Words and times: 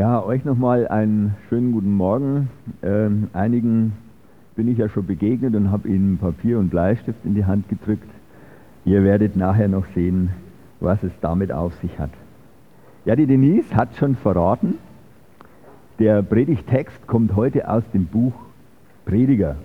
Ja, 0.00 0.24
euch 0.24 0.46
nochmal 0.46 0.88
einen 0.88 1.34
schönen 1.50 1.72
guten 1.72 1.92
Morgen. 1.92 2.48
Ähm, 2.82 3.28
einigen 3.34 3.92
bin 4.56 4.66
ich 4.66 4.78
ja 4.78 4.88
schon 4.88 5.04
begegnet 5.04 5.54
und 5.54 5.70
habe 5.70 5.88
ihnen 5.88 6.16
Papier 6.16 6.58
und 6.58 6.70
Bleistift 6.70 7.18
in 7.26 7.34
die 7.34 7.44
Hand 7.44 7.68
gedrückt. 7.68 8.08
Ihr 8.86 9.04
werdet 9.04 9.36
nachher 9.36 9.68
noch 9.68 9.84
sehen, 9.94 10.30
was 10.80 11.02
es 11.02 11.12
damit 11.20 11.52
auf 11.52 11.74
sich 11.82 11.98
hat. 11.98 12.08
Ja, 13.04 13.14
die 13.14 13.26
Denise 13.26 13.76
hat 13.76 13.94
schon 13.96 14.16
verraten, 14.16 14.78
der 15.98 16.22
Predigtext 16.22 17.06
kommt 17.06 17.36
heute 17.36 17.68
aus 17.68 17.84
dem 17.92 18.06
Buch 18.06 18.32
Prediger. 19.04 19.56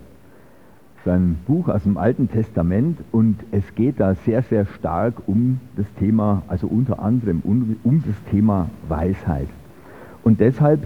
Das 0.95 1.05
ist 1.05 1.13
ein 1.13 1.37
Buch 1.47 1.69
aus 1.69 1.83
dem 1.83 1.97
Alten 1.97 2.29
Testament 2.29 2.99
und 3.13 3.37
es 3.53 3.73
geht 3.75 4.01
da 4.01 4.15
sehr, 4.15 4.41
sehr 4.41 4.65
stark 4.65 5.13
um 5.27 5.61
das 5.77 5.85
Thema, 5.97 6.43
also 6.49 6.67
unter 6.67 6.99
anderem 6.99 7.39
um, 7.45 7.77
um 7.85 8.03
das 8.05 8.21
Thema 8.29 8.69
Weisheit. 8.89 9.47
Und 10.25 10.39
deshalb, 10.39 10.79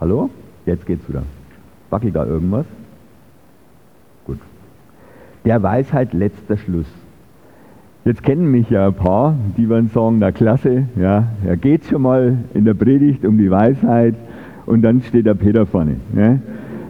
hallo? 0.00 0.30
Jetzt 0.64 0.86
geht's 0.86 1.06
wieder. 1.06 1.24
Wackelt 1.90 2.16
da 2.16 2.24
irgendwas? 2.24 2.64
Gut. 4.24 4.38
Der 5.44 5.62
Weisheit 5.62 6.14
letzter 6.14 6.56
Schluss. 6.56 6.86
Jetzt 8.06 8.22
kennen 8.22 8.50
mich 8.50 8.70
ja 8.70 8.86
ein 8.86 8.94
paar, 8.94 9.34
die 9.58 9.68
werden 9.68 9.90
sagen, 9.90 10.20
na 10.20 10.32
klasse, 10.32 10.84
ja, 10.96 11.24
da 11.44 11.54
geht 11.54 11.84
schon 11.84 12.00
mal 12.00 12.38
in 12.54 12.64
der 12.64 12.72
Predigt 12.72 13.26
um 13.26 13.36
die 13.36 13.50
Weisheit 13.50 14.14
und 14.64 14.80
dann 14.80 15.02
steht 15.02 15.26
der 15.26 15.34
Peter 15.34 15.66
vorne. 15.66 15.96
Ja. 16.16 16.38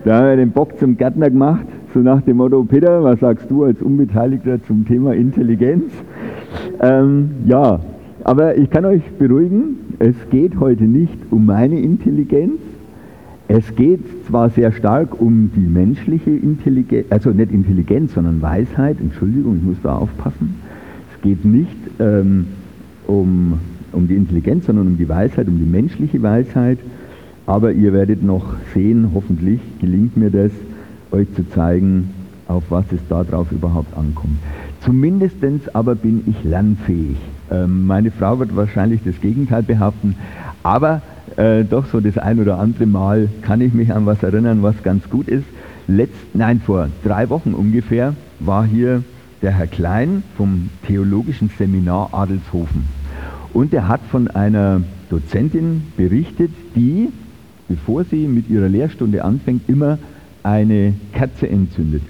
Da 0.05 0.19
haben 0.19 0.27
wir 0.29 0.37
den 0.37 0.53
Bock 0.53 0.79
zum 0.79 0.97
Gärtner 0.97 1.31
gemacht, 1.31 1.67
so 1.93 1.99
nach 1.99 2.23
dem 2.23 2.37
Motto, 2.37 2.63
Peter, 2.63 3.03
was 3.03 3.19
sagst 3.19 3.51
du 3.51 3.65
als 3.65 3.83
Unbeteiligter 3.83 4.63
zum 4.63 4.87
Thema 4.87 5.15
Intelligenz? 5.15 5.93
Ähm, 6.81 7.33
ja, 7.45 7.81
aber 8.25 8.57
ich 8.57 8.71
kann 8.71 8.85
euch 8.85 9.03
beruhigen, 9.19 9.77
es 9.99 10.15
geht 10.31 10.59
heute 10.59 10.85
nicht 10.85 11.17
um 11.31 11.47
meine 11.47 11.81
Intelligenz. 11.81 12.61
Es 13.49 13.75
geht 13.77 14.01
zwar 14.27 14.51
sehr 14.51 14.73
stark 14.73 15.21
um 15.21 15.51
die 15.57 15.61
menschliche 15.61 16.31
Intelligenz, 16.31 17.07
also 17.11 17.31
nicht 17.31 17.51
Intelligenz, 17.51 18.13
sondern 18.13 18.43
Weisheit, 18.43 19.01
Entschuldigung, 19.01 19.57
ich 19.57 19.63
muss 19.63 19.77
da 19.83 19.97
aufpassen. 19.97 20.57
Es 21.15 21.23
geht 21.23 21.45
nicht 21.45 21.77
ähm, 21.99 22.47
um, 23.07 23.55
um 23.93 24.07
die 24.07 24.17
Intelligenz, 24.17 24.67
sondern 24.67 24.87
um 24.87 24.99
die 24.99 25.09
Weisheit, 25.09 25.49
um 25.49 25.59
die 25.59 25.65
menschliche 25.65 26.23
Weisheit. 26.23 26.79
Aber 27.47 27.73
ihr 27.73 27.95
werdet 27.95 28.23
noch 28.23 28.55
sehen, 28.75 29.13
hoffentlich 29.15 29.61
gelingt 29.81 30.19
mir 30.19 30.31
das, 30.31 30.53
euch 31.11 31.33
zu 31.35 31.49
zeigen, 31.49 32.11
auf 32.47 32.65
was 32.69 32.85
es 32.93 33.01
darauf 33.09 33.51
überhaupt 33.51 33.97
ankommt. 33.97 34.37
Zumindest 34.83 35.37
aber 35.73 35.95
bin 35.95 36.23
ich 36.27 36.45
lernfähig. 36.45 37.17
Ähm, 37.51 37.87
meine 37.87 38.11
Frau 38.11 38.39
wird 38.39 38.55
wahrscheinlich 38.57 39.01
das 39.05 39.21
Gegenteil 39.21 39.63
behaupten, 39.63 40.17
aber 40.63 41.03
äh, 41.37 41.65
doch 41.65 41.87
so 41.87 42.01
das 42.01 42.19
ein 42.19 42.41
oder 42.41 42.59
andere 42.59 42.87
Mal 42.87 43.29
kann 43.43 43.61
ich 43.61 43.73
mich 43.73 43.93
an 43.93 44.07
was 44.07 44.23
erinnern, 44.23 44.63
was 44.63 44.83
ganz 44.83 45.09
gut 45.09 45.29
ist. 45.29 45.45
Letzt, 45.87 46.35
nein, 46.35 46.61
vor 46.65 46.89
drei 47.05 47.29
Wochen 47.31 47.55
ungefähr 47.55 48.15
war 48.41 48.65
hier 48.65 49.03
der 49.43 49.53
Herr 49.53 49.67
Klein 49.67 50.23
vom 50.37 50.69
Theologischen 50.87 51.51
Seminar 51.57 52.11
Adelshofen. 52.13 52.85
Und 53.55 53.73
er 53.73 53.89
hat 53.89 54.01
von 54.11 54.29
einer 54.29 54.83
Dozentin 55.11 55.85
berichtet, 55.97 56.51
die, 56.75 57.09
bevor 57.69 58.05
sie 58.05 58.27
mit 58.27 58.51
ihrer 58.51 58.69
Lehrstunde 58.69 59.25
anfängt, 59.25 59.69
immer 59.69 59.99
eine 60.43 60.95
Kerze 61.13 61.49
entzündet. 61.49 62.03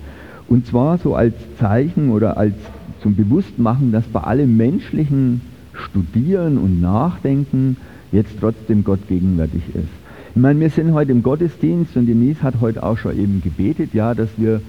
Und 0.49 0.67
zwar 0.67 0.99
so 0.99 1.15
als 1.15 1.35
Zeichen 1.59 2.11
oder 2.11 2.37
als 2.37 2.55
zum 3.03 3.15
Bewusstmachen, 3.15 3.93
dass 3.93 4.05
bei 4.05 4.21
allem 4.21 4.57
menschlichen 4.57 5.41
Studieren 5.73 6.59
und 6.59 6.81
Nachdenken 6.81 7.77
jetzt 8.13 8.33
trotzdem 8.41 8.85
Gott 8.85 9.07
gegenwärtig 9.09 9.63
ist. 9.75 9.89
Ich 10.35 10.41
meine, 10.41 10.61
wir 10.61 10.71
sind 10.71 10.93
heute 10.93 11.13
im 11.13 11.23
Gottesdienst 11.23 11.97
und 11.97 12.07
Denise 12.07 12.43
hat 12.43 12.61
heute 12.61 12.83
auch 12.83 12.99
schon 12.99 13.19
eben 13.19 13.43
gebetet, 13.43 13.95
ja, 13.95 14.15
dass 14.15 14.29
wir 14.37 14.61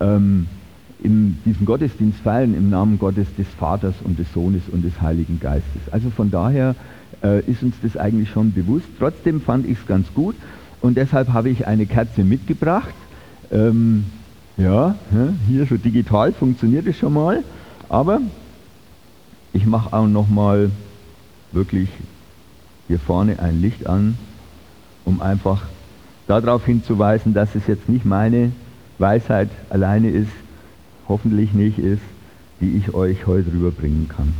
ähm, 0.00 0.46
in 1.02 1.38
diesem 1.44 1.66
Gottesdienst 1.66 2.20
feiern 2.20 2.54
im 2.54 2.70
Namen 2.70 2.98
Gottes 2.98 3.26
des 3.36 3.46
Vaters 3.58 3.94
und 4.04 4.18
des 4.18 4.32
Sohnes 4.32 4.62
und 4.70 4.84
des 4.84 5.00
Heiligen 5.00 5.40
Geistes. 5.40 5.82
Also 5.90 6.10
von 6.10 6.30
daher 6.30 6.74
äh, 7.22 7.40
ist 7.50 7.62
uns 7.62 7.74
das 7.82 7.96
eigentlich 7.96 8.30
schon 8.30 8.52
bewusst. 8.52 8.86
Trotzdem 8.98 9.40
fand 9.40 9.66
ich 9.66 9.78
es 9.78 9.86
ganz 9.86 10.12
gut 10.14 10.36
und 10.80 10.96
deshalb 10.96 11.32
habe 11.32 11.50
ich 11.50 11.66
eine 11.66 11.86
Kerze 11.86 12.24
mitgebracht. 12.24 12.94
Ähm, 13.50 14.04
ja, 14.56 14.94
hier 15.48 15.66
so 15.66 15.76
digital 15.76 16.32
funktioniert 16.32 16.86
es 16.86 16.96
schon 16.96 17.12
mal. 17.12 17.42
Aber 17.88 18.20
ich 19.52 19.66
mache 19.66 19.92
auch 19.92 20.06
nochmal 20.06 20.70
wirklich 21.52 21.88
hier 22.88 22.98
vorne 22.98 23.38
ein 23.38 23.60
Licht 23.60 23.86
an, 23.86 24.18
um 25.04 25.20
einfach 25.20 25.62
darauf 26.26 26.64
hinzuweisen, 26.64 27.34
dass 27.34 27.54
es 27.54 27.66
jetzt 27.66 27.88
nicht 27.88 28.04
meine 28.04 28.52
Weisheit 28.98 29.50
alleine 29.70 30.10
ist, 30.10 30.32
hoffentlich 31.08 31.52
nicht 31.52 31.78
ist, 31.78 32.02
die 32.60 32.76
ich 32.76 32.94
euch 32.94 33.26
heute 33.26 33.52
rüberbringen 33.52 34.08
kann. 34.08 34.34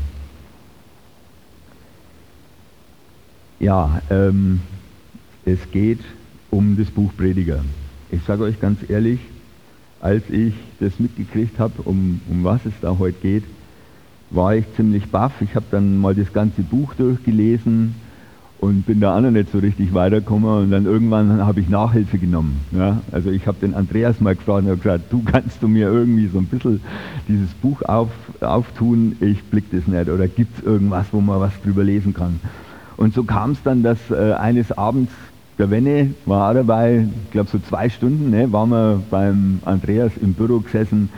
Ja, 3.58 4.02
ähm, 4.10 4.60
es 5.44 5.70
geht 5.70 6.00
um 6.50 6.76
das 6.76 6.90
Buch 6.90 7.12
Prediger. 7.16 7.64
Ich 8.10 8.22
sage 8.24 8.44
euch 8.44 8.60
ganz 8.60 8.78
ehrlich, 8.88 9.20
als 10.06 10.22
ich 10.30 10.54
das 10.78 11.00
mitgekriegt 11.00 11.58
habe, 11.58 11.82
um, 11.84 12.20
um 12.30 12.44
was 12.44 12.64
es 12.64 12.74
da 12.80 12.96
heute 12.96 13.18
geht, 13.20 13.42
war 14.30 14.54
ich 14.54 14.64
ziemlich 14.76 15.10
baff. 15.10 15.32
Ich 15.40 15.56
habe 15.56 15.66
dann 15.72 15.98
mal 15.98 16.14
das 16.14 16.32
ganze 16.32 16.62
Buch 16.62 16.94
durchgelesen 16.94 17.96
und 18.60 18.86
bin 18.86 19.00
da 19.00 19.16
auch 19.16 19.20
noch 19.20 19.32
nicht 19.32 19.50
so 19.50 19.58
richtig 19.58 19.94
weitergekommen 19.94 20.62
und 20.62 20.70
dann 20.70 20.84
irgendwann 20.84 21.44
habe 21.44 21.58
ich 21.58 21.68
Nachhilfe 21.68 22.18
genommen. 22.18 22.60
Ja? 22.70 23.00
Also 23.10 23.30
ich 23.32 23.48
habe 23.48 23.58
den 23.60 23.74
Andreas 23.74 24.20
mal 24.20 24.36
gefragt 24.36 24.64
und 24.68 24.80
gesagt, 24.80 25.12
du 25.12 25.24
kannst 25.24 25.60
du 25.60 25.66
mir 25.66 25.88
irgendwie 25.88 26.28
so 26.28 26.38
ein 26.38 26.46
bisschen 26.46 26.80
dieses 27.26 27.50
Buch 27.54 27.82
auf, 27.82 28.10
auftun, 28.40 29.16
ich 29.20 29.42
blick 29.42 29.72
das 29.72 29.88
nicht 29.88 30.08
oder 30.08 30.28
gibt 30.28 30.56
es 30.58 30.64
irgendwas, 30.64 31.06
wo 31.10 31.20
man 31.20 31.40
was 31.40 31.52
drüber 31.62 31.82
lesen 31.82 32.14
kann. 32.14 32.38
Und 32.96 33.12
so 33.12 33.24
kam 33.24 33.50
es 33.50 33.62
dann, 33.64 33.82
dass 33.82 33.98
äh, 34.12 34.34
eines 34.34 34.70
Abends 34.70 35.12
der 35.58 35.70
Wenne 35.70 36.14
war 36.26 36.50
auch 36.50 36.54
dabei, 36.54 37.06
ich 37.24 37.30
glaube 37.30 37.48
so 37.50 37.58
zwei 37.58 37.88
Stunden, 37.88 38.30
ne, 38.30 38.52
waren 38.52 38.70
wir 38.70 39.02
beim 39.10 39.60
Andreas 39.64 40.12
im 40.20 40.34
Büro 40.34 40.60
gesessen 40.60 41.08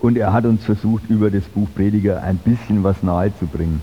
und 0.00 0.18
er 0.18 0.32
hat 0.32 0.44
uns 0.44 0.64
versucht, 0.64 1.08
über 1.08 1.30
das 1.30 1.44
Buch 1.44 1.68
Prediger 1.74 2.22
ein 2.22 2.36
bisschen 2.36 2.84
was 2.84 3.02
nahezubringen. 3.02 3.80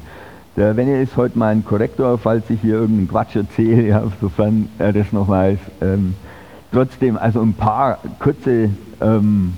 Der 0.55 0.77
Wenne 0.77 1.01
ist 1.01 1.17
heute 1.17 1.39
mein 1.39 1.65
Korrektor, 1.65 2.19
falls 2.19 2.47
ich 2.51 2.61
hier 2.61 2.75
irgendeinen 2.75 3.07
Quatsch 3.07 3.35
erzähle, 3.35 3.87
ja, 3.87 4.03
sofern 4.21 4.69
er 4.77 4.93
das 4.93 5.11
noch 5.11 5.27
weiß. 5.27 5.57
Ähm, 5.81 6.13
trotzdem, 6.71 7.17
also 7.17 7.41
ein 7.41 7.53
paar 7.53 7.97
kurze, 8.19 8.69
ähm, 9.01 9.53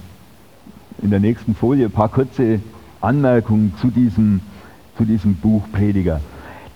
in 1.02 1.10
der 1.10 1.20
nächsten 1.20 1.54
Folie, 1.54 1.88
ein 1.88 1.92
paar 1.92 2.08
kurze 2.08 2.62
Anmerkungen 3.02 3.74
zu 3.82 3.88
diesem, 3.88 4.40
zu 4.98 5.04
diesem 5.04 5.36
Buch 5.36 5.64
Prediger 5.74 6.22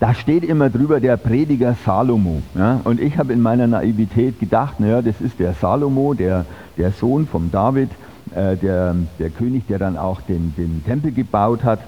da 0.00 0.14
steht 0.14 0.44
immer 0.44 0.70
drüber 0.70 0.98
der 0.98 1.18
Prediger 1.18 1.76
Salomo. 1.84 2.40
Ja? 2.54 2.80
Und 2.84 3.00
ich 3.00 3.18
habe 3.18 3.34
in 3.34 3.40
meiner 3.40 3.66
Naivität 3.66 4.40
gedacht, 4.40 4.80
naja, 4.80 5.02
das 5.02 5.20
ist 5.20 5.38
der 5.38 5.52
Salomo, 5.52 6.14
der, 6.14 6.46
der 6.78 6.90
Sohn 6.92 7.26
von 7.26 7.50
David, 7.50 7.90
äh, 8.34 8.56
der, 8.56 8.96
der 9.18 9.28
König, 9.28 9.66
der 9.68 9.78
dann 9.78 9.98
auch 9.98 10.22
den, 10.22 10.54
den 10.56 10.82
Tempel 10.86 11.12
gebaut 11.12 11.64
hat. 11.64 11.80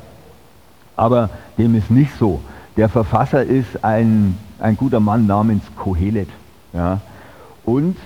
Aber 0.95 1.31
dem 1.57 1.75
ist 1.75 1.91
nicht 1.91 2.13
so. 2.19 2.41
Der 2.77 2.91
Verfasser 2.91 3.43
ist 3.45 3.83
ein, 3.83 4.37
ein 4.61 4.77
guter 4.77 5.01
Mann 5.01 5.27
namens 5.27 5.63
Kohelet. 5.75 6.29
Ja? 6.75 7.01
Und 7.65 7.97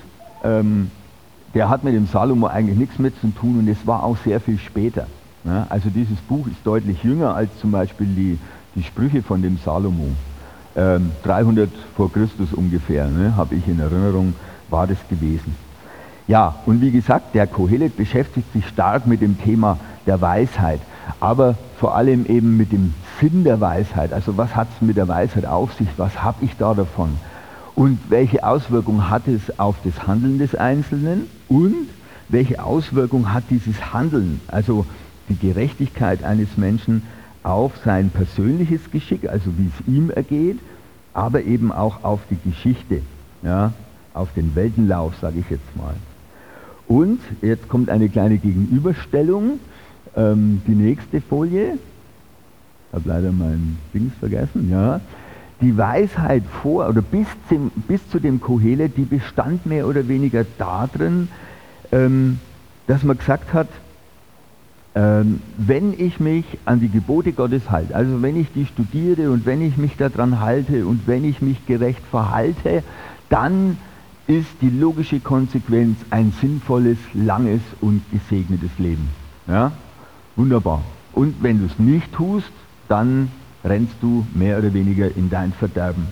ähm, 0.45 0.93
der 1.53 1.69
hat 1.69 1.83
mit 1.83 1.95
dem 1.95 2.06
Salomo 2.06 2.47
eigentlich 2.47 2.78
nichts 2.78 3.00
mehr 3.00 3.12
zu 3.21 3.28
tun 3.28 3.59
und 3.59 3.69
es 3.69 3.84
war 3.89 4.05
auch 4.05 4.16
sehr 4.25 4.39
viel 4.39 4.59
später. 4.59 5.09
Ja? 5.43 5.66
Also 5.69 5.89
dieses 5.91 6.19
Buch 6.19 6.47
ist 6.47 6.59
deutlich 6.62 7.03
jünger 7.03 7.34
als 7.34 7.50
zum 7.59 7.72
Beispiel 7.72 8.07
die 8.07 8.39
die 8.77 8.83
Sprüche 8.83 9.23
von 9.23 9.43
dem 9.43 9.59
Salomo. 9.65 10.09
Ähm, 10.77 11.11
300 11.25 11.71
vor 11.97 12.13
Christus 12.13 12.53
ungefähr, 12.53 13.09
ne, 13.09 13.34
habe 13.37 13.55
ich 13.55 13.67
in 13.67 13.81
Erinnerung, 13.81 14.34
war 14.69 14.87
das 14.87 14.99
gewesen. 15.09 15.57
Ja, 16.28 16.57
und 16.67 16.81
wie 16.81 16.91
gesagt, 16.91 17.34
der 17.34 17.47
Kohelet 17.47 17.97
beschäftigt 17.97 18.53
sich 18.53 18.67
stark 18.69 19.07
mit 19.07 19.23
dem 19.23 19.41
Thema 19.43 19.78
der 20.07 20.21
Weisheit, 20.21 20.81
aber 21.19 21.57
vor 21.78 21.95
allem 21.95 22.27
eben 22.27 22.57
mit 22.57 22.73
dem 22.73 22.95
Sinn 23.21 23.45
der 23.45 23.61
Weisheit. 23.61 24.13
Also 24.13 24.37
was 24.37 24.55
hat 24.55 24.69
es 24.75 24.87
mit 24.87 24.97
der 24.97 25.09
Weisheit 25.09 25.47
auf 25.47 25.72
sich? 25.75 25.89
Was 25.97 26.22
habe 26.22 26.45
ich 26.45 26.57
da 26.59 26.75
davon? 26.75 27.17
Und 27.75 27.99
welche 28.09 28.45
Auswirkung 28.45 29.09
hat 29.09 29.29
es 29.29 29.59
auf 29.59 29.77
das 29.84 30.07
Handeln 30.07 30.39
des 30.39 30.55
Einzelnen? 30.55 31.29
Und 31.49 31.89
welche 32.29 32.63
Auswirkung 32.63 33.33
hat 33.33 33.45
dieses 33.51 33.93
Handeln, 33.93 34.41
also 34.49 34.84
die 35.29 35.39
Gerechtigkeit 35.39 36.25
eines 36.25 36.57
Menschen 36.57 37.03
auf 37.47 37.72
sein 37.84 38.10
persönliches 38.10 38.91
Geschick, 38.91 39.28
also 39.28 39.53
wie 39.57 39.69
es 39.69 39.87
ihm 39.87 40.10
ergeht, 40.10 40.59
aber 41.15 41.43
eben 41.43 41.71
auch 41.71 42.03
auf 42.03 42.21
die 42.28 42.51
Geschichte, 42.51 43.03
ja, 43.43 43.72
auf 44.15 44.28
den 44.34 44.57
Weltenlauf, 44.57 45.15
sage 45.21 45.39
ich 45.39 45.48
jetzt 45.48 45.77
mal. 45.77 45.95
Und 46.89 47.21
jetzt 47.43 47.69
kommt 47.69 47.89
eine 47.89 48.09
kleine 48.09 48.39
Gegenüberstellung. 48.39 49.60
Ähm, 50.16 50.60
die 50.66 50.75
nächste 50.75 51.21
Folie, 51.21 51.75
ich 51.75 52.95
habe 52.95 53.09
leider 53.09 53.31
mein 53.31 53.78
Dings 53.95 54.13
vergessen, 54.19 54.69
ja. 54.69 55.01
die 55.60 55.77
Weisheit 55.78 56.43
vor 56.63 56.89
oder 56.89 57.03
bis, 57.03 57.28
zum, 57.48 57.71
bis 57.87 58.09
zu 58.10 58.19
dem 58.19 58.41
Kohelet, 58.41 58.97
die 58.97 59.04
bestand 59.04 59.66
mehr 59.66 59.87
oder 59.87 60.09
weniger 60.09 60.45
darin, 60.59 61.28
ähm, 61.93 62.41
dass 62.89 63.04
man 63.04 63.16
gesagt 63.16 63.53
hat, 63.53 63.69
ähm, 64.97 65.43
wenn 65.59 65.93
ich 66.01 66.21
mich 66.21 66.47
an 66.65 66.81
die 66.81 66.89
Gebote 66.89 67.33
Gottes 67.33 67.71
halte, 67.71 67.95
also 67.95 68.22
wenn 68.22 68.34
ich 68.34 68.51
die 68.53 68.65
studiere 68.65 69.31
und 69.31 69.45
wenn 69.45 69.60
ich 69.60 69.77
mich 69.77 69.95
daran 69.98 70.41
halte 70.41 70.87
und 70.87 71.07
wenn 71.07 71.27
ich 71.27 71.43
mich 71.43 71.66
gerecht 71.66 72.01
verhalte, 72.10 72.83
dann 73.28 73.77
ist 74.27 74.48
die 74.63 74.71
logische 74.71 75.21
Konsequenz 75.21 75.98
ein 76.09 76.33
sinnvolles, 76.41 76.97
langes 77.13 77.60
und 77.83 78.01
gesegnetes 78.10 78.71
Leben. 78.78 79.10
Ja? 79.47 79.72
Wunderbar. 80.34 80.81
Und 81.13 81.43
wenn 81.43 81.59
du 81.59 81.66
es 81.66 81.78
nicht 81.78 82.10
tust, 82.15 82.51
dann 82.89 83.31
rennst 83.65 83.97
du 84.01 84.27
mehr 84.34 84.59
oder 84.59 84.72
weniger 84.72 85.15
in 85.15 85.28
dein 85.28 85.53
Verderben. 85.53 86.07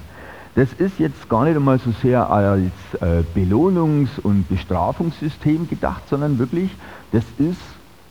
Das 0.57 0.75
ist 0.75 0.99
jetzt 0.99 1.31
gar 1.31 1.45
nicht 1.45 1.57
einmal 1.57 1.79
so 1.79 1.91
sehr 2.03 2.29
als 2.29 2.71
äh, 3.01 3.23
Belohnungs- 3.35 4.21
und 4.23 4.47
Bestrafungssystem 4.49 5.71
gedacht, 5.71 6.03
sondern 6.11 6.39
wirklich, 6.39 6.71
das 7.13 7.25
ist 7.39 7.59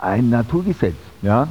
ein 0.04 0.30
Naturgesetz. 0.30 0.96
Ja? 1.22 1.48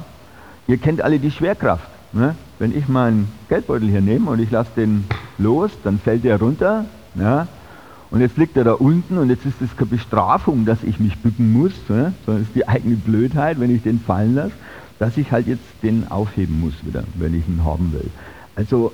Ihr 0.66 0.78
kennt 0.78 1.02
alle 1.02 1.18
die 1.18 1.30
Schwerkraft. 1.30 1.88
Ne? 2.12 2.34
Wenn 2.58 2.76
ich 2.76 2.88
meinen 2.88 3.28
Geldbeutel 3.48 3.88
hier 3.88 4.00
nehme 4.00 4.30
und 4.30 4.38
ich 4.38 4.50
lasse 4.50 4.70
den 4.76 5.04
los, 5.38 5.70
dann 5.82 5.98
fällt 5.98 6.24
der 6.24 6.38
runter. 6.38 6.84
Ja? 7.14 7.48
Und 8.10 8.20
jetzt 8.20 8.36
liegt 8.36 8.56
er 8.56 8.64
da 8.64 8.74
unten 8.74 9.16
und 9.16 9.30
jetzt 9.30 9.46
ist 9.46 9.60
es 9.62 9.74
keine 9.76 9.90
Bestrafung, 9.90 10.66
dass 10.66 10.82
ich 10.84 11.00
mich 11.00 11.16
bücken 11.18 11.52
muss, 11.52 11.72
ne? 11.88 12.12
sondern 12.26 12.42
es 12.42 12.48
ist 12.48 12.54
die 12.54 12.68
eigene 12.68 12.96
Blödheit, 12.96 13.58
wenn 13.58 13.74
ich 13.74 13.82
den 13.82 13.98
fallen 14.00 14.34
lasse, 14.34 14.52
dass 14.98 15.16
ich 15.16 15.32
halt 15.32 15.46
jetzt 15.46 15.64
den 15.82 16.10
aufheben 16.10 16.60
muss 16.60 16.74
wieder, 16.84 17.04
wenn 17.14 17.34
ich 17.34 17.48
ihn 17.48 17.64
haben 17.64 17.92
will. 17.92 18.10
Also 18.54 18.92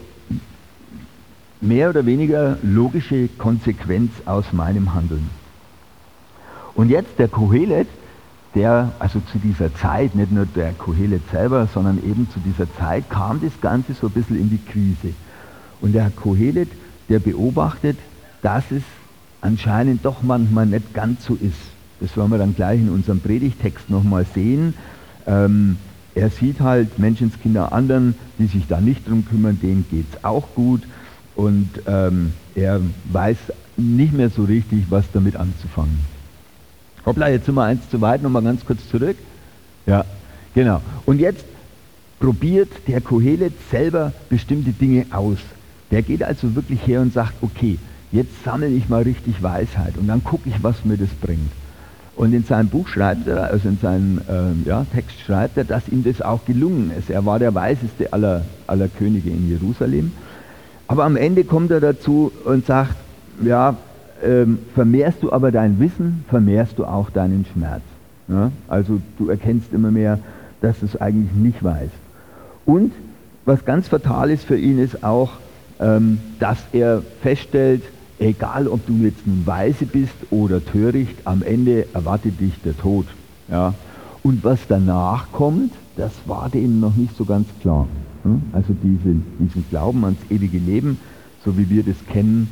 mehr 1.60 1.90
oder 1.90 2.06
weniger 2.06 2.58
logische 2.62 3.28
Konsequenz 3.36 4.12
aus 4.24 4.52
meinem 4.52 4.94
Handeln. 4.94 5.28
Und 6.74 6.88
jetzt 6.88 7.18
der 7.18 7.26
Kohelet, 7.26 7.88
der, 8.54 8.92
also 8.98 9.20
zu 9.32 9.38
dieser 9.38 9.74
Zeit, 9.74 10.14
nicht 10.14 10.32
nur 10.32 10.46
der 10.46 10.72
Kohelet 10.72 11.22
selber, 11.30 11.68
sondern 11.72 11.98
eben 11.98 12.28
zu 12.30 12.40
dieser 12.40 12.72
Zeit 12.74 13.08
kam 13.10 13.40
das 13.42 13.60
Ganze 13.60 13.94
so 13.94 14.06
ein 14.06 14.12
bisschen 14.12 14.38
in 14.38 14.50
die 14.50 14.58
Krise. 14.58 15.14
Und 15.80 15.92
der 15.92 16.10
Kohelet, 16.10 16.68
der 17.08 17.18
beobachtet, 17.18 17.98
dass 18.42 18.64
es 18.70 18.82
anscheinend 19.40 20.04
doch 20.04 20.22
manchmal 20.22 20.66
nicht 20.66 20.94
ganz 20.94 21.24
so 21.24 21.34
ist. 21.34 21.58
Das 22.00 22.16
wollen 22.16 22.30
wir 22.30 22.38
dann 22.38 22.54
gleich 22.54 22.80
in 22.80 22.90
unserem 22.90 23.20
Predigtext 23.20 23.90
nochmal 23.90 24.24
sehen. 24.34 24.74
Ähm, 25.26 25.76
er 26.14 26.30
sieht 26.30 26.60
halt 26.60 26.98
Menschenskinder 26.98 27.72
anderen, 27.72 28.14
die 28.38 28.46
sich 28.46 28.66
da 28.66 28.80
nicht 28.80 29.08
drum 29.08 29.24
kümmern, 29.24 29.58
denen 29.62 29.84
geht 29.90 30.06
es 30.12 30.24
auch 30.24 30.48
gut. 30.54 30.82
Und 31.36 31.68
ähm, 31.86 32.32
er 32.54 32.80
weiß 33.12 33.36
nicht 33.76 34.12
mehr 34.12 34.30
so 34.30 34.44
richtig, 34.44 34.86
was 34.90 35.04
damit 35.12 35.36
anzufangen. 35.36 35.98
Hoppla, 37.06 37.28
jetzt 37.28 37.46
sind 37.46 37.54
wir 37.54 37.64
eins 37.64 37.88
zu 37.90 38.00
weit, 38.00 38.22
nochmal 38.22 38.42
ganz 38.42 38.64
kurz 38.64 38.88
zurück. 38.88 39.16
Ja, 39.86 40.04
genau. 40.54 40.80
Und 41.06 41.20
jetzt 41.20 41.44
probiert 42.20 42.68
der 42.86 43.00
Kohelet 43.00 43.52
selber 43.70 44.12
bestimmte 44.28 44.72
Dinge 44.72 45.06
aus. 45.10 45.38
Der 45.90 46.02
geht 46.02 46.22
also 46.22 46.54
wirklich 46.54 46.86
her 46.86 47.00
und 47.00 47.12
sagt, 47.12 47.34
okay, 47.40 47.78
jetzt 48.12 48.44
sammle 48.44 48.68
ich 48.68 48.88
mal 48.88 49.02
richtig 49.02 49.42
Weisheit 49.42 49.96
und 49.96 50.08
dann 50.08 50.22
gucke 50.24 50.48
ich, 50.48 50.62
was 50.62 50.84
mir 50.84 50.96
das 50.96 51.08
bringt. 51.20 51.50
Und 52.16 52.32
in 52.32 52.42
seinem 52.44 52.68
Buch 52.68 52.88
schreibt 52.88 53.28
er, 53.28 53.44
also 53.44 53.68
in 53.68 53.78
seinem 53.80 54.18
äh, 54.28 54.68
ja, 54.68 54.84
Text 54.92 55.20
schreibt 55.20 55.56
er, 55.56 55.62
dass 55.64 55.88
ihm 55.88 56.02
das 56.02 56.20
auch 56.20 56.44
gelungen 56.44 56.90
ist. 56.98 57.10
Er 57.10 57.24
war 57.24 57.38
der 57.38 57.54
weiseste 57.54 58.12
aller, 58.12 58.44
aller 58.66 58.88
Könige 58.88 59.30
in 59.30 59.48
Jerusalem. 59.48 60.10
Aber 60.88 61.04
am 61.04 61.14
Ende 61.16 61.44
kommt 61.44 61.70
er 61.70 61.78
dazu 61.80 62.32
und 62.44 62.66
sagt, 62.66 62.96
ja, 63.44 63.76
ähm, 64.24 64.58
vermehrst 64.74 65.22
du 65.22 65.32
aber 65.32 65.52
dein 65.52 65.78
Wissen, 65.78 66.24
vermehrst 66.28 66.78
du 66.78 66.84
auch 66.84 67.10
deinen 67.10 67.46
Schmerz. 67.52 67.82
Ja? 68.28 68.50
Also 68.68 69.00
du 69.18 69.28
erkennst 69.28 69.72
immer 69.72 69.90
mehr, 69.90 70.18
dass 70.60 70.80
du 70.80 70.86
es 70.86 71.00
eigentlich 71.00 71.32
nicht 71.32 71.62
weißt. 71.62 71.92
Und 72.66 72.92
was 73.44 73.64
ganz 73.64 73.88
fatal 73.88 74.30
ist 74.30 74.44
für 74.44 74.58
ihn, 74.58 74.78
ist 74.78 75.02
auch, 75.02 75.32
ähm, 75.80 76.18
dass 76.38 76.58
er 76.72 77.02
feststellt, 77.22 77.82
egal 78.18 78.68
ob 78.68 78.86
du 78.86 78.94
jetzt 79.04 79.26
ein 79.26 79.42
Weise 79.46 79.86
bist 79.86 80.14
oder 80.30 80.64
töricht, 80.64 81.14
am 81.24 81.42
Ende 81.42 81.86
erwartet 81.94 82.40
dich 82.40 82.60
der 82.64 82.76
Tod. 82.76 83.06
Ja? 83.50 83.74
Und 84.22 84.44
was 84.44 84.60
danach 84.68 85.32
kommt, 85.32 85.72
das 85.96 86.12
war 86.26 86.48
denen 86.48 86.80
noch 86.80 86.96
nicht 86.96 87.16
so 87.16 87.24
ganz 87.24 87.48
klar. 87.60 87.86
Also 88.52 88.74
diesen, 88.74 89.24
diesen 89.38 89.64
Glauben 89.70 90.04
ans 90.04 90.18
ewige 90.28 90.58
Leben, 90.58 90.98
so 91.44 91.56
wie 91.56 91.70
wir 91.70 91.82
das 91.82 91.96
kennen, 92.12 92.48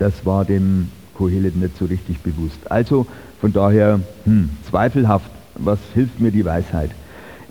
das 0.00 0.26
war 0.26 0.44
dem 0.44 0.88
Kohelet 1.14 1.56
nicht 1.56 1.76
so 1.78 1.84
richtig 1.84 2.20
bewusst. 2.20 2.58
Also 2.70 3.06
von 3.40 3.52
daher 3.52 4.00
hm, 4.24 4.48
zweifelhaft, 4.68 5.30
was 5.54 5.78
hilft 5.94 6.18
mir 6.20 6.32
die 6.32 6.44
Weisheit? 6.44 6.90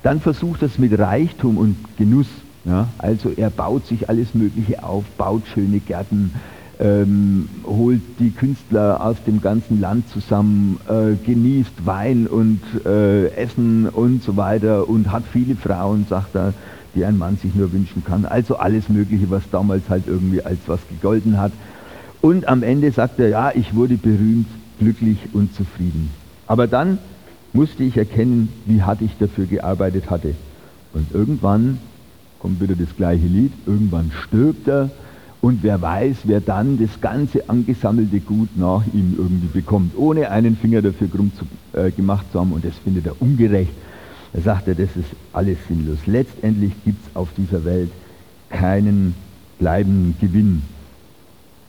Dann 0.04 0.20
versucht 0.20 0.64
es 0.64 0.80
mit 0.80 0.98
Reichtum 0.98 1.58
und 1.58 1.78
Genuss. 1.98 2.28
Ja? 2.66 2.88
Also 2.98 3.32
er 3.36 3.52
baut 3.52 3.86
sich 3.86 4.10
alles 4.10 4.34
Mögliche 4.34 4.84
auf, 4.84 5.06
baut 5.18 5.44
schöne 5.54 5.80
Gärten, 5.80 6.34
ähm, 6.80 7.48
holt 7.66 8.02
die 8.20 8.32
Künstler 8.32 9.06
aus 9.06 9.18
dem 9.28 9.42
ganzen 9.42 9.80
Land 9.80 10.10
zusammen, 10.10 10.80
äh, 10.88 11.16
genießt 11.24 11.86
Wein 11.86 12.26
und 12.26 12.62
äh, 12.86 13.28
Essen 13.36 13.88
und 13.90 14.24
so 14.24 14.38
weiter 14.38 14.90
und 14.90 15.12
hat 15.12 15.24
viele 15.32 15.56
Frauen, 15.56 16.08
sagt 16.10 16.36
er, 16.36 16.54
die 16.96 17.06
ein 17.06 17.18
Mann 17.18 17.38
sich 17.38 17.54
nur 17.54 17.72
wünschen 17.72 18.04
kann. 18.04 18.26
Also 18.26 18.58
alles 18.58 18.90
Mögliche, 18.90 19.30
was 19.30 19.44
damals 19.52 19.88
halt 19.90 20.06
irgendwie 20.08 20.42
als 20.42 20.60
was 20.66 20.80
gegolten 20.90 21.40
hat. 21.40 21.52
Und 22.22 22.48
am 22.48 22.64
Ende 22.64 22.92
sagt 22.92 23.20
er, 23.20 23.30
ja, 23.30 23.52
ich 23.56 23.76
wurde 23.76 23.96
berühmt, 23.96 24.48
glücklich 24.80 25.18
und 25.34 25.54
zufrieden. 25.56 26.10
Aber 26.48 26.68
dann 26.68 26.98
musste 27.54 27.84
ich 27.84 27.98
erkennen, 27.98 28.50
wie 28.66 28.82
hart 28.82 29.02
ich 29.02 29.12
dafür 29.20 29.46
gearbeitet 29.46 30.10
hatte. 30.10 30.36
Und 30.94 31.14
irgendwann 31.14 31.80
kommt 32.40 32.62
wieder 32.62 32.76
das 32.76 32.96
gleiche 32.96 33.28
Lied, 33.28 33.52
irgendwann 33.66 34.12
stirbt 34.12 34.68
er 34.68 34.90
und 35.42 35.64
wer 35.64 35.82
weiß, 35.82 36.18
wer 36.24 36.42
dann 36.42 36.78
das 36.80 37.00
ganze 37.00 37.48
angesammelte 37.50 38.20
Gut 38.20 38.50
nach 38.58 38.84
ihm 38.94 39.16
irgendwie 39.18 39.48
bekommt, 39.48 39.94
ohne 39.98 40.32
einen 40.32 40.58
Finger 40.58 40.82
dafür 40.82 41.08
krumm 41.08 41.32
zu, 41.38 41.80
äh, 41.80 41.92
gemacht 41.92 42.26
zu 42.32 42.40
haben. 42.40 42.52
Und 42.52 42.66
das 42.66 42.74
findet 42.84 43.06
er 43.06 43.22
ungerecht. 43.22 43.72
Er 44.34 44.42
sagt 44.42 44.68
er, 44.68 44.76
das 44.76 44.90
ist 44.96 45.10
alles 45.32 45.58
sinnlos. 45.68 46.00
Letztendlich 46.06 46.74
gibt 46.84 47.06
es 47.06 47.16
auf 47.16 47.30
dieser 47.38 47.64
Welt 47.64 47.90
keinen 48.50 49.16
bleibenden 49.60 50.16
Gewinn. 50.20 50.62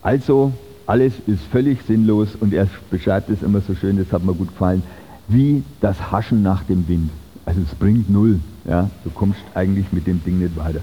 Also, 0.01 0.53
alles 0.87 1.13
ist 1.27 1.43
völlig 1.51 1.79
sinnlos 1.87 2.29
und 2.39 2.53
er 2.53 2.67
beschreibt 2.89 3.29
es 3.29 3.43
immer 3.43 3.61
so 3.61 3.75
schön, 3.75 3.97
das 3.97 4.11
hat 4.11 4.23
mir 4.23 4.33
gut 4.33 4.49
gefallen, 4.49 4.83
wie 5.27 5.63
das 5.79 6.11
Haschen 6.11 6.43
nach 6.43 6.63
dem 6.63 6.87
Wind. 6.87 7.09
Also 7.45 7.61
es 7.61 7.73
bringt 7.75 8.09
null. 8.09 8.39
Ja? 8.67 8.89
Du 9.03 9.09
kommst 9.09 9.39
eigentlich 9.53 9.85
mit 9.91 10.07
dem 10.07 10.23
Ding 10.23 10.39
nicht 10.39 10.57
weiter. 10.57 10.81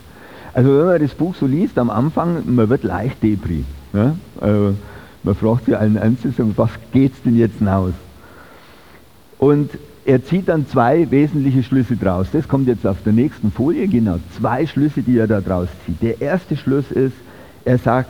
Also 0.54 0.78
wenn 0.78 0.86
man 0.86 1.00
das 1.00 1.14
Buch 1.14 1.34
so 1.34 1.46
liest 1.46 1.78
am 1.78 1.90
Anfang, 1.90 2.42
man 2.46 2.68
wird 2.68 2.84
leicht 2.84 3.22
Depri. 3.22 3.64
Ja? 3.92 4.14
Also 4.40 4.74
man 5.22 5.34
fragt 5.34 5.66
sich 5.66 5.76
allen 5.76 5.96
Ernstes, 5.96 6.34
was 6.56 6.70
geht's 6.92 7.20
denn 7.24 7.36
jetzt 7.36 7.62
aus? 7.66 7.92
Und 9.38 9.70
er 10.04 10.24
zieht 10.24 10.48
dann 10.48 10.66
zwei 10.66 11.10
wesentliche 11.10 11.62
Schlüsse 11.62 11.96
draus. 11.96 12.28
Das 12.32 12.48
kommt 12.48 12.66
jetzt 12.66 12.86
auf 12.86 12.96
der 13.04 13.12
nächsten 13.12 13.52
Folie, 13.52 13.86
genau. 13.88 14.18
Zwei 14.38 14.66
Schlüsse, 14.66 15.02
die 15.02 15.18
er 15.18 15.26
da 15.26 15.40
draus 15.40 15.68
zieht. 15.84 16.00
Der 16.00 16.20
erste 16.20 16.56
Schluss 16.56 16.90
ist, 16.90 17.14
er 17.64 17.76
sagt, 17.76 18.08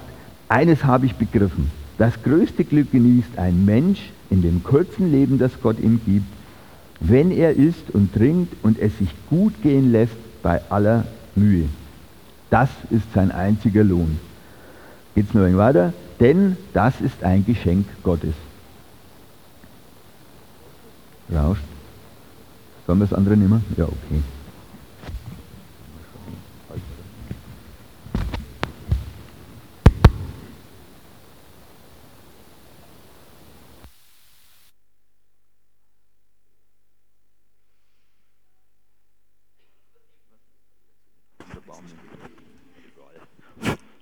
eines 0.49 0.85
habe 0.85 1.07
ich 1.07 1.15
begriffen. 1.15 1.71
Das 1.99 2.23
größte 2.23 2.65
Glück 2.65 2.93
genießt 2.93 3.39
ein 3.39 3.65
Mensch 3.65 4.11
in 4.31 4.43
dem 4.43 4.63
kurzen 4.63 5.11
Leben, 5.11 5.39
das 5.39 5.53
Gott 5.63 5.81
ihm 5.81 6.01
gibt, 6.05 6.27
wenn 7.01 7.31
er 7.31 7.55
isst 7.55 7.91
und 7.93 8.15
trinkt 8.15 8.55
und 8.63 8.79
es 8.79 8.97
sich 8.99 9.11
gut 9.29 9.55
gehen 9.63 9.93
lässt 9.93 10.17
bei 10.43 10.61
aller 10.71 11.05
Mühe. 11.35 11.69
Das 12.51 12.71
ist 12.91 13.13
sein 13.15 13.31
einziger 13.31 13.85
Lohn. 13.85 14.19
Geht 15.15 15.29
es 15.29 15.35
noch 15.35 15.43
ein 15.43 15.57
weiter? 15.57 15.93
Denn 16.21 16.57
das 16.73 17.01
ist 17.01 17.23
ein 17.23 17.45
Geschenk 17.45 17.87
Gottes. 18.03 18.35
Rauscht. 21.33 21.63
Sollen 22.87 23.01
wir 23.01 23.07
das 23.07 23.19
andere 23.19 23.37
nehmen? 23.37 23.63
Ja, 23.77 23.85
okay. 23.85 24.23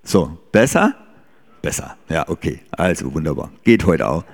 So, 0.06 0.38
besser? 0.52 0.94
Besser. 1.62 1.96
Ja, 2.08 2.28
okay. 2.28 2.60
Also 2.70 3.12
wunderbar. 3.12 3.50
Geht 3.64 3.84
heute 3.86 4.06
auch. 4.06 4.24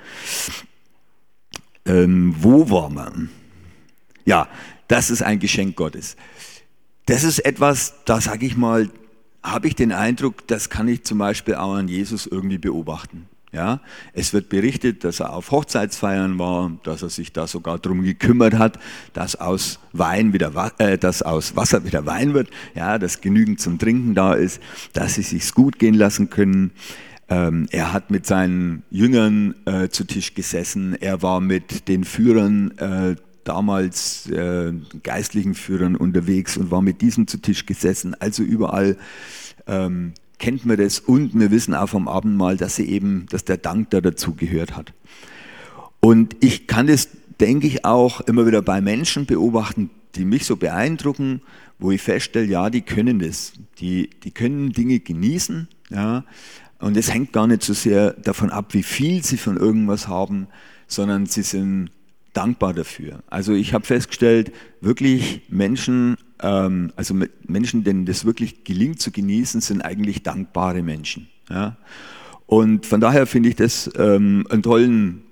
Ähm, 1.87 2.35
wo 2.39 2.69
waren 2.69 2.95
wir? 2.95 3.29
Ja, 4.27 4.49
das 4.87 5.09
ist 5.09 5.23
ein 5.23 5.39
Geschenk 5.39 5.75
Gottes. 5.77 6.17
Das 7.07 7.25
ist 7.25 7.39
etwas, 7.39 7.95
da 8.05 8.21
sage 8.21 8.45
ich 8.45 8.55
mal, 8.55 8.91
habe 9.43 9.67
ich 9.67 9.75
den 9.75 9.93
Eindruck, 9.93 10.47
das 10.47 10.69
kann 10.69 10.87
ich 10.89 11.05
zum 11.05 11.17
Beispiel 11.17 11.55
auch 11.55 11.73
an 11.73 11.89
Jesus 11.89 12.27
irgendwie 12.27 12.59
beobachten. 12.59 13.27
Ja, 13.53 13.81
es 14.15 14.33
wird 14.33 14.49
berichtet, 14.49 15.05
dass 15.05 15.21
er 15.21 15.35
auf 15.35 15.51
Hochzeitsfeiern 15.51 16.39
war, 16.39 16.73
dass 16.85 17.03
er 17.03 17.11
sich 17.11 17.35
da 17.35 17.47
sogar 17.47 17.79
darum 17.79 18.03
gekümmert 18.03 18.55
hat, 18.55 18.79
dass 19.13 19.37
aus 19.37 19.79
Wein 19.93 20.33
wieder, 20.33 20.73
äh, 20.79 20.97
dass 20.97 21.21
aus 21.21 21.55
Wasser 21.55 21.85
wieder 21.85 22.07
Wein 22.07 22.33
wird, 22.33 22.49
ja, 22.75 22.99
dass 22.99 23.21
genügend 23.21 23.61
zum 23.61 23.79
Trinken 23.79 24.15
da 24.15 24.33
ist, 24.33 24.59
dass 24.95 25.15
sie 25.15 25.23
sich's 25.23 25.53
gut 25.53 25.79
gehen 25.79 25.93
lassen 25.93 26.31
können. 26.31 26.71
Ähm, 27.29 27.69
er 27.71 27.93
hat 27.93 28.11
mit 28.11 28.25
seinen 28.25 28.85
Jüngern 28.91 29.55
äh, 29.67 29.89
zu 29.91 30.05
Tisch 30.05 30.33
gesessen. 30.33 30.97
Er 30.99 31.21
war 31.21 31.41
mit 31.43 31.89
den 31.89 32.05
Führern 32.05 32.71
äh, 32.79 33.17
damals 33.45 34.31
äh, 34.31 34.73
geistlichen 35.03 35.55
Führern 35.55 35.97
unterwegs 35.97 36.57
und 36.57 36.71
war 36.71 36.81
mit 36.81 37.03
diesen 37.03 37.27
zu 37.27 37.37
Tisch 37.37 37.67
gesessen. 37.67 38.15
Also 38.19 38.43
überall 38.43 38.97
ähm, 39.67 40.15
kennt 40.43 40.67
man 40.67 40.77
das 40.77 40.99
und 40.99 41.39
wir 41.39 41.53
wissen 41.53 41.73
auch 41.73 41.89
vom 41.89 42.09
Abendmahl, 42.09 42.57
dass 42.57 42.75
sie 42.75 42.89
eben, 42.89 43.27
dass 43.31 43.45
der 43.45 43.59
Dank 43.59 43.91
da 43.91 44.01
dazu 44.01 44.35
gehört 44.35 44.77
hat. 44.77 44.93
Und 46.01 46.35
ich 46.41 46.67
kann 46.67 46.89
das, 46.89 47.09
denke 47.41 47.69
ich, 47.69 47.85
auch 47.85 48.21
immer 48.23 48.45
wieder 48.45 48.61
bei 48.61 48.81
Menschen 48.81 49.25
beobachten, 49.25 49.91
die 50.17 50.25
mich 50.25 50.45
so 50.45 50.57
beeindrucken, 50.57 51.43
wo 51.79 51.93
ich 51.93 52.03
feststelle, 52.03 52.47
ja, 52.47 52.71
die 52.71 52.83
können 52.83 53.21
das. 53.21 53.53
Die, 53.79 54.11
die 54.25 54.33
können 54.33 54.73
Dinge 54.73 54.99
genießen, 54.99 55.69
ja. 55.91 56.25
Und 56.81 56.97
es 56.97 57.15
hängt 57.15 57.33
gar 57.33 57.47
nicht 57.47 57.63
so 57.63 57.73
sehr 57.73 58.11
davon 58.11 58.51
ab, 58.51 58.75
wie 58.75 58.83
viel 58.83 59.23
sie 59.23 59.37
von 59.37 59.57
irgendwas 59.57 60.09
haben, 60.09 60.49
sondern 60.89 61.27
sie 61.27 61.43
sind 61.43 61.91
dankbar 62.33 62.75
dafür. 62.75 63.23
Also 63.29 63.53
ich 63.53 63.75
habe 63.75 63.87
festgestellt, 63.87 64.53
wirklich 64.81 65.43
Menschen 65.49 66.17
ähm, 66.43 66.93
also 66.97 67.15
Menschen, 67.47 67.85
denen 67.85 68.05
das 68.05 68.25
wirklich 68.25 68.65
gelingt 68.65 69.01
zu 69.01 69.11
genießen, 69.11 69.61
sind 69.61 69.81
eigentlich 69.83 70.23
dankbare 70.23 70.83
Menschen. 70.83 71.29
Ja? 71.49 71.77
Und 72.47 72.85
von 72.87 73.01
daher 73.01 73.27
finde 73.27 73.49
ich 73.49 73.57
das 73.57 73.91
ähm, 73.97 74.47
einen 74.51 74.63
tollen 74.63 75.23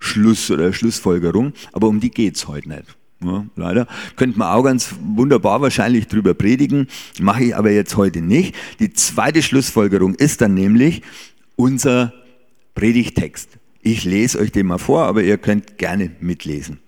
Schluss 0.00 0.50
oder 0.50 0.72
Schlussfolgerung, 0.72 1.52
aber 1.72 1.88
um 1.88 2.00
die 2.00 2.10
geht 2.10 2.36
es 2.36 2.48
heute 2.48 2.68
nicht. 2.68 2.96
Ja, 3.20 3.44
leider. 3.56 3.88
Könnte 4.14 4.38
man 4.38 4.48
auch 4.48 4.62
ganz 4.62 4.94
wunderbar 5.00 5.60
wahrscheinlich 5.60 6.06
drüber 6.06 6.34
predigen, 6.34 6.86
mache 7.20 7.44
ich 7.44 7.56
aber 7.56 7.72
jetzt 7.72 7.96
heute 7.96 8.20
nicht. 8.20 8.54
Die 8.78 8.92
zweite 8.92 9.42
Schlussfolgerung 9.42 10.14
ist 10.14 10.40
dann 10.40 10.54
nämlich 10.54 11.02
unser 11.56 12.12
Predigtext. 12.76 13.58
Ich 13.82 14.04
lese 14.04 14.38
euch 14.38 14.52
den 14.52 14.66
mal 14.66 14.78
vor, 14.78 15.02
aber 15.02 15.22
ihr 15.24 15.36
könnt 15.36 15.78
gerne 15.78 16.12
mitlesen. 16.20 16.78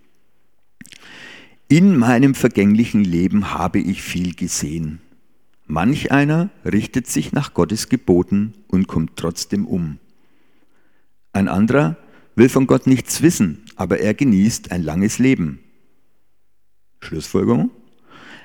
In 1.72 1.96
meinem 1.96 2.34
vergänglichen 2.34 3.04
Leben 3.04 3.54
habe 3.54 3.78
ich 3.78 4.02
viel 4.02 4.34
gesehen. 4.34 4.98
Manch 5.68 6.10
einer 6.10 6.50
richtet 6.64 7.06
sich 7.06 7.30
nach 7.30 7.54
Gottes 7.54 7.88
Geboten 7.88 8.54
und 8.66 8.88
kommt 8.88 9.12
trotzdem 9.14 9.68
um. 9.68 9.98
Ein 11.32 11.46
anderer 11.46 11.96
will 12.34 12.48
von 12.48 12.66
Gott 12.66 12.88
nichts 12.88 13.22
wissen, 13.22 13.62
aber 13.76 14.00
er 14.00 14.14
genießt 14.14 14.72
ein 14.72 14.82
langes 14.82 15.20
Leben. 15.20 15.60
Schlussfolgerung? 17.02 17.70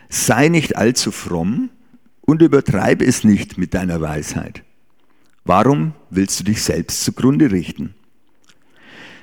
Sei 0.08 0.48
nicht 0.48 0.76
allzu 0.76 1.10
fromm 1.10 1.72
und 2.22 2.44
übertreibe 2.44 3.04
es 3.04 3.24
nicht 3.24 3.58
mit 3.58 3.74
deiner 3.74 4.02
Weisheit. 4.02 4.64
Warum 5.46 5.96
willst 6.12 6.40
du 6.42 6.44
dich 6.44 6.62
selbst 6.62 7.04
zugrunde 7.04 7.50
richten? 7.50 7.96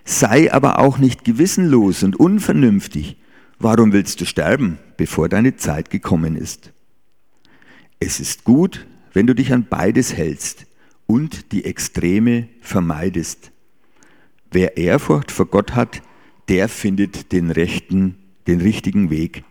Sei 0.04 0.52
aber 0.52 0.80
auch 0.80 0.99
nicht 0.99 1.23
gewissenlos 1.23 2.02
und 2.02 2.16
unvernünftig, 2.16 3.16
Warum 3.64 3.92
willst 3.92 4.21
du 4.21 4.25
sterben, 4.25 4.81
bevor 4.97 5.28
deine 5.28 5.54
Zeit 5.54 5.88
gekommen 5.88 6.35
ist? 6.35 6.73
Es 8.00 8.19
ist 8.19 8.42
gut, 8.42 8.88
wenn 9.12 9.28
du 9.28 9.37
dich 9.37 9.52
an 9.52 9.69
beides 9.71 10.14
hältst 10.14 10.66
und 11.07 11.52
die 11.52 11.64
Extreme 11.64 12.49
vermeidest. 12.61 13.52
Wer 14.50 14.78
Ehrfurcht 14.78 15.31
vor 15.31 15.47
Gott 15.47 15.76
hat, 15.76 16.02
der 16.49 16.69
findet 16.69 17.31
den 17.31 17.52
rechten, 17.52 18.16
den 18.49 18.61
richtigen 18.61 19.11
Weg. 19.11 19.45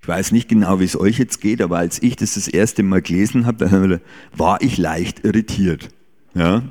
Ich 0.00 0.08
weiß 0.08 0.32
nicht 0.32 0.48
genau, 0.48 0.80
wie 0.80 0.84
es 0.84 0.98
euch 0.98 1.18
jetzt 1.18 1.42
geht, 1.42 1.60
aber 1.60 1.76
als 1.76 2.02
ich 2.02 2.16
das 2.16 2.32
das 2.32 2.48
erste 2.48 2.82
Mal 2.82 3.02
gelesen 3.02 3.44
habe, 3.44 4.00
war 4.32 4.62
ich 4.62 4.78
leicht 4.78 5.22
irritiert. 5.22 5.90
Ja? 6.32 6.62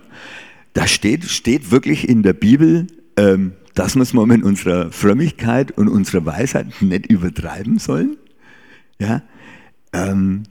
Da 0.74 0.88
steht, 0.88 1.26
steht 1.26 1.72
wirklich 1.72 2.08
in 2.08 2.24
der 2.24 2.34
Bibel, 2.34 2.88
ähm, 3.18 3.54
dass 3.76 3.96
wir 3.96 4.02
es 4.02 4.14
mal 4.14 4.26
mit 4.26 4.44
unserer 4.44 4.92
Frömmigkeit 4.92 5.72
und 5.72 5.88
unserer 5.88 6.26
Weisheit 6.26 6.82
nicht 6.82 7.08
übertreiben 7.08 7.80
sollen. 7.80 8.18
Ja, 9.00 9.22
ähm, 9.94 10.44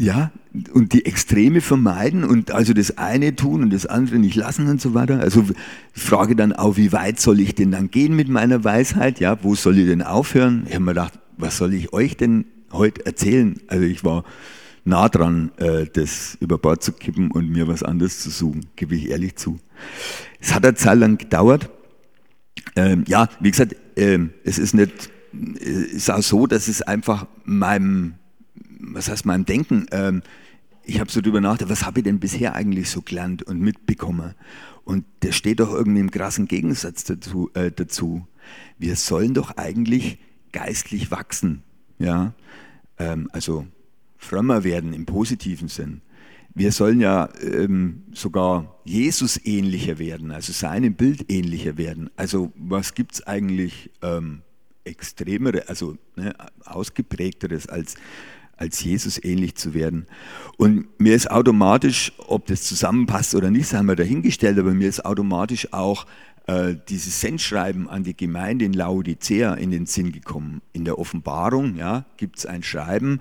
ja, 0.00 0.30
und 0.72 0.92
die 0.92 1.04
Extreme 1.06 1.60
vermeiden 1.60 2.24
und 2.24 2.52
also 2.52 2.72
das 2.72 2.98
eine 2.98 3.34
tun 3.34 3.62
und 3.62 3.72
das 3.72 3.84
andere 3.84 4.18
nicht 4.18 4.36
lassen 4.36 4.68
und 4.68 4.80
so 4.80 4.94
weiter. 4.94 5.20
Also 5.20 5.44
ich 5.94 6.02
frage 6.02 6.36
dann 6.36 6.52
auch, 6.52 6.76
wie 6.76 6.92
weit 6.92 7.20
soll 7.20 7.40
ich 7.40 7.56
denn 7.56 7.72
dann 7.72 7.90
gehen 7.90 8.14
mit 8.14 8.28
meiner 8.28 8.62
Weisheit? 8.62 9.18
Ja, 9.18 9.42
wo 9.42 9.56
soll 9.56 9.78
ich 9.78 9.86
denn 9.86 10.02
aufhören? 10.02 10.64
Ich 10.68 10.74
habe 10.74 10.84
mir 10.84 10.92
gedacht, 10.92 11.18
was 11.36 11.58
soll 11.58 11.74
ich 11.74 11.92
euch 11.92 12.16
denn 12.16 12.44
heute 12.72 13.06
erzählen? 13.06 13.58
Also 13.66 13.84
ich 13.84 14.04
war 14.04 14.24
nah 14.84 15.08
dran, 15.08 15.50
äh, 15.56 15.86
das 15.86 16.36
über 16.40 16.58
Bord 16.58 16.82
zu 16.82 16.92
kippen 16.92 17.30
und 17.30 17.50
mir 17.50 17.68
was 17.68 17.82
anderes 17.82 18.20
zu 18.20 18.30
suchen, 18.30 18.66
gebe 18.76 18.94
ich 18.94 19.10
ehrlich 19.10 19.36
zu. 19.36 19.58
Es 20.40 20.54
hat 20.54 20.64
eine 20.64 20.74
Zeit 20.74 20.98
lang 20.98 21.18
gedauert. 21.18 21.70
Ähm, 22.76 23.04
ja, 23.06 23.28
wie 23.40 23.50
gesagt, 23.50 23.76
ähm, 23.96 24.30
es 24.44 24.58
ist 24.58 24.74
nicht, 24.74 25.10
es 25.60 25.92
ist 25.92 26.10
auch 26.10 26.22
so, 26.22 26.46
dass 26.46 26.68
es 26.68 26.82
einfach 26.82 27.26
meinem, 27.44 28.14
was 28.80 29.08
heißt 29.08 29.26
meinem 29.26 29.44
Denken, 29.44 29.86
ähm, 29.90 30.22
ich 30.84 31.00
habe 31.00 31.10
so 31.10 31.20
drüber 31.20 31.40
nachgedacht, 31.40 31.70
was 31.70 31.84
habe 31.84 32.00
ich 32.00 32.04
denn 32.04 32.18
bisher 32.18 32.54
eigentlich 32.54 32.88
so 32.88 33.02
gelernt 33.02 33.42
und 33.42 33.60
mitbekommen? 33.60 34.34
Und 34.84 35.04
der 35.22 35.32
steht 35.32 35.60
doch 35.60 35.72
irgendwie 35.72 36.00
im 36.00 36.10
krassen 36.10 36.48
Gegensatz 36.48 37.04
dazu, 37.04 37.50
äh, 37.52 37.70
dazu. 37.70 38.26
Wir 38.78 38.96
sollen 38.96 39.34
doch 39.34 39.58
eigentlich 39.58 40.18
geistlich 40.50 41.10
wachsen. 41.10 41.62
Ja, 41.98 42.32
ähm, 42.98 43.28
also 43.32 43.66
frömmer 44.18 44.64
werden 44.64 44.92
im 44.92 45.06
positiven 45.06 45.68
Sinn. 45.68 46.02
Wir 46.54 46.72
sollen 46.72 47.00
ja 47.00 47.28
ähm, 47.40 48.02
sogar 48.12 48.80
Jesus 48.84 49.40
ähnlicher 49.44 49.98
werden, 49.98 50.32
also 50.32 50.52
seinem 50.52 50.94
Bild 50.94 51.30
ähnlicher 51.30 51.78
werden. 51.78 52.10
Also 52.16 52.52
was 52.56 52.94
gibt 52.94 53.14
es 53.14 53.26
eigentlich 53.26 53.90
ähm, 54.02 54.42
extremere, 54.84 55.68
also 55.68 55.96
ne, 56.16 56.34
ausgeprägteres 56.64 57.68
als, 57.68 57.94
als 58.56 58.82
Jesus 58.82 59.22
ähnlich 59.22 59.54
zu 59.54 59.72
werden. 59.72 60.06
Und 60.56 60.88
mir 60.98 61.14
ist 61.14 61.30
automatisch, 61.30 62.12
ob 62.26 62.46
das 62.46 62.64
zusammenpasst 62.64 63.34
oder 63.34 63.50
nicht, 63.50 63.72
haben 63.72 63.86
wir 63.86 63.96
dahingestellt, 63.96 64.58
aber 64.58 64.72
mir 64.72 64.88
ist 64.88 65.04
automatisch 65.04 65.72
auch 65.72 66.06
äh, 66.48 66.74
dieses 66.88 67.20
Sendschreiben 67.20 67.88
an 67.88 68.02
die 68.02 68.16
Gemeinde 68.16 68.64
in 68.64 68.72
Laodicea 68.72 69.54
in 69.54 69.70
den 69.70 69.86
Sinn 69.86 70.12
gekommen. 70.12 70.62
In 70.72 70.84
der 70.84 70.98
Offenbarung 70.98 71.76
ja, 71.76 72.06
gibt 72.16 72.38
es 72.38 72.46
ein 72.46 72.62
Schreiben, 72.62 73.20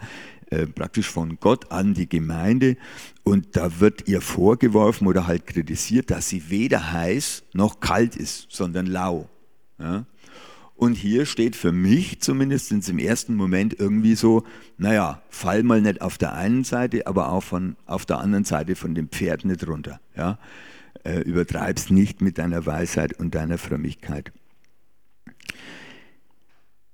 äh, 0.49 0.65
praktisch 0.65 1.09
von 1.09 1.39
Gott 1.39 1.71
an 1.71 1.93
die 1.93 2.07
Gemeinde 2.07 2.77
und 3.23 3.57
da 3.57 3.79
wird 3.81 4.07
ihr 4.07 4.21
vorgeworfen 4.21 5.07
oder 5.07 5.27
halt 5.27 5.45
kritisiert, 5.45 6.09
dass 6.09 6.29
sie 6.29 6.49
weder 6.49 6.93
heiß 6.93 7.43
noch 7.53 7.81
kalt 7.81 8.15
ist, 8.15 8.47
sondern 8.49 8.85
lau. 8.85 9.29
Ja? 9.77 10.05
Und 10.77 10.93
hier 10.93 11.25
steht 11.25 11.55
für 11.55 11.71
mich 11.71 12.21
zumindest 12.21 12.71
im 12.71 12.99
ersten 12.99 13.35
Moment 13.35 13.77
irgendwie 13.79 14.15
so, 14.15 14.43
naja, 14.77 15.21
fall 15.29 15.63
mal 15.63 15.81
nicht 15.81 16.01
auf 16.01 16.17
der 16.17 16.33
einen 16.35 16.63
Seite, 16.63 17.07
aber 17.07 17.31
auch 17.31 17.43
von, 17.43 17.75
auf 17.85 18.05
der 18.05 18.19
anderen 18.19 18.45
Seite 18.45 18.75
von 18.75 18.93
dem 18.95 19.09
Pferd 19.09 19.43
nicht 19.43 19.67
runter. 19.67 19.99
Ja? 20.15 20.37
Äh, 21.03 21.21
übertreib's 21.21 21.89
nicht 21.89 22.21
mit 22.21 22.37
deiner 22.37 22.65
Weisheit 22.65 23.19
und 23.19 23.33
deiner 23.33 23.57
Frömmigkeit. 23.57 24.31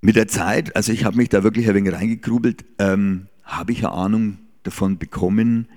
Mit 0.02 0.16
der 0.16 0.28
Zeit, 0.28 0.76
also 0.76 0.92
ich 0.92 1.06
habe 1.06 1.18
mich 1.18 1.30
da 1.30 1.44
wirklich 1.44 1.68
ein 1.68 1.76
wenig 1.76 1.94
reingegrubelt, 1.94 2.66
ähm, 2.80 3.28
habe 3.44 3.72
ich 3.72 3.80
eine 3.80 3.92
Ahnung 3.92 4.40
davon 4.64 4.98
bekommen, 4.98 5.68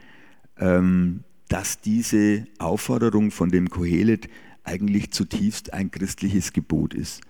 ähm, 0.59 1.25
dass 1.49 1.81
diese 1.81 2.47
Aufforderung 2.59 3.31
von 3.31 3.51
dem 3.51 3.71
Kohelet 3.71 4.29
eigentlich 4.65 5.13
zutiefst 5.13 5.73
ein 5.73 5.91
christliches 5.91 6.53
Gebot 6.53 6.95
ist. 6.95 7.21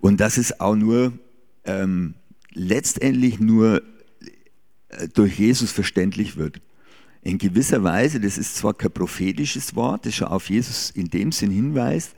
Und 0.00 0.20
dass 0.20 0.38
es 0.38 0.60
auch 0.60 0.74
nur 0.74 1.12
ähm, 1.64 2.14
letztendlich 2.52 3.40
nur 3.40 3.82
äh, 4.88 5.08
durch 5.12 5.38
Jesus 5.38 5.70
verständlich 5.70 6.36
wird. 6.36 6.60
In 7.22 7.36
gewisser 7.36 7.82
Weise, 7.82 8.20
das 8.20 8.38
ist 8.38 8.56
zwar 8.56 8.74
kein 8.74 8.92
prophetisches 8.92 9.74
Wort, 9.74 10.06
das 10.06 10.14
schon 10.14 10.28
auf 10.28 10.48
Jesus 10.48 10.90
in 10.90 11.08
dem 11.08 11.32
Sinn 11.32 11.50
hinweist, 11.50 12.14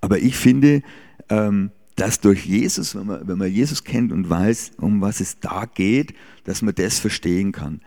aber 0.00 0.18
ich 0.18 0.36
finde, 0.36 0.82
ähm, 1.28 1.70
dass 1.96 2.20
durch 2.20 2.46
Jesus, 2.46 2.94
wenn 2.94 3.06
man, 3.06 3.28
wenn 3.28 3.38
man 3.38 3.50
Jesus 3.50 3.84
kennt 3.84 4.12
und 4.12 4.28
weiß, 4.28 4.72
um 4.78 5.00
was 5.00 5.20
es 5.20 5.38
da 5.40 5.66
geht, 5.66 6.14
dass 6.44 6.62
man 6.62 6.74
das 6.74 6.98
verstehen 6.98 7.52
kann. 7.52 7.80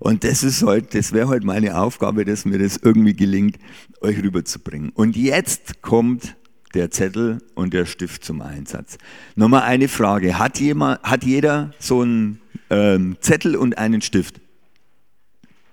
Und 0.00 0.24
das 0.24 0.44
ist 0.44 0.62
halt, 0.62 0.94
das 0.94 1.12
wäre 1.12 1.28
halt 1.28 1.44
meine 1.44 1.78
Aufgabe, 1.78 2.24
dass 2.24 2.44
mir 2.44 2.58
das 2.58 2.76
irgendwie 2.76 3.14
gelingt, 3.14 3.58
euch 4.00 4.22
rüberzubringen. 4.22 4.90
Und 4.90 5.16
jetzt 5.16 5.82
kommt 5.82 6.36
der 6.74 6.90
Zettel 6.90 7.38
und 7.54 7.72
der 7.74 7.86
Stift 7.86 8.24
zum 8.24 8.40
Einsatz. 8.40 8.98
Nochmal 9.34 9.62
eine 9.62 9.88
Frage. 9.88 10.38
Hat, 10.38 10.60
jemand, 10.60 11.02
hat 11.02 11.24
jeder 11.24 11.72
so 11.78 12.02
einen 12.02 12.40
ähm, 12.70 13.16
Zettel 13.20 13.56
und 13.56 13.78
einen 13.78 14.02
Stift? 14.02 14.40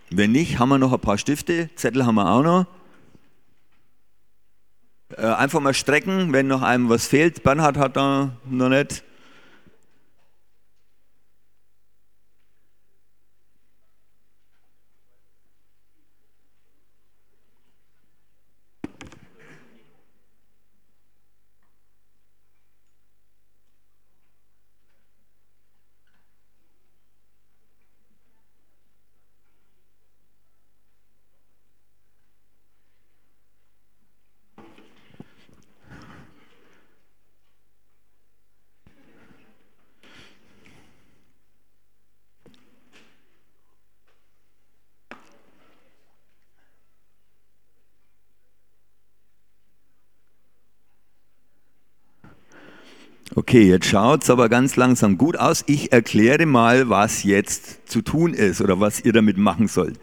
Wenn 0.10 0.32
nicht, 0.32 0.60
haben 0.60 0.70
wir 0.70 0.78
noch 0.78 0.94
ein 0.94 1.00
paar 1.00 1.18
Stifte. 1.18 1.70
Zettel 1.76 2.06
haben 2.06 2.16
wir 2.16 2.30
auch 2.30 2.44
noch. 2.44 2.68
Äh, 5.10 5.26
einfach 5.28 5.60
mal 5.60 5.74
strecken, 5.74 6.34
wenn 6.34 6.48
noch 6.48 6.62
einem 6.62 6.90
was 6.90 7.08
fehlt. 7.08 7.44
Bernhard 7.44 7.78
hat 7.78 7.96
da 7.96 8.32
noch 8.46 8.70
nicht. 8.70 9.05
Okay, 53.56 53.70
jetzt 53.70 53.86
schaut 53.86 54.22
es 54.22 54.30
aber 54.30 54.50
ganz 54.50 54.76
langsam 54.76 55.18
gut 55.18 55.40
aus. 55.40 55.64
Ich 55.66 55.94
erkläre 55.94 56.46
mal, 56.46 56.90
was 56.90 57.24
jetzt 57.24 57.88
zu 57.90 58.02
tun 58.02 58.34
ist 58.34 58.60
oder 58.60 58.82
was 58.82 59.06
ihr 59.06 59.14
damit 59.14 59.38
machen 59.38 59.70
sollt. 59.70 59.98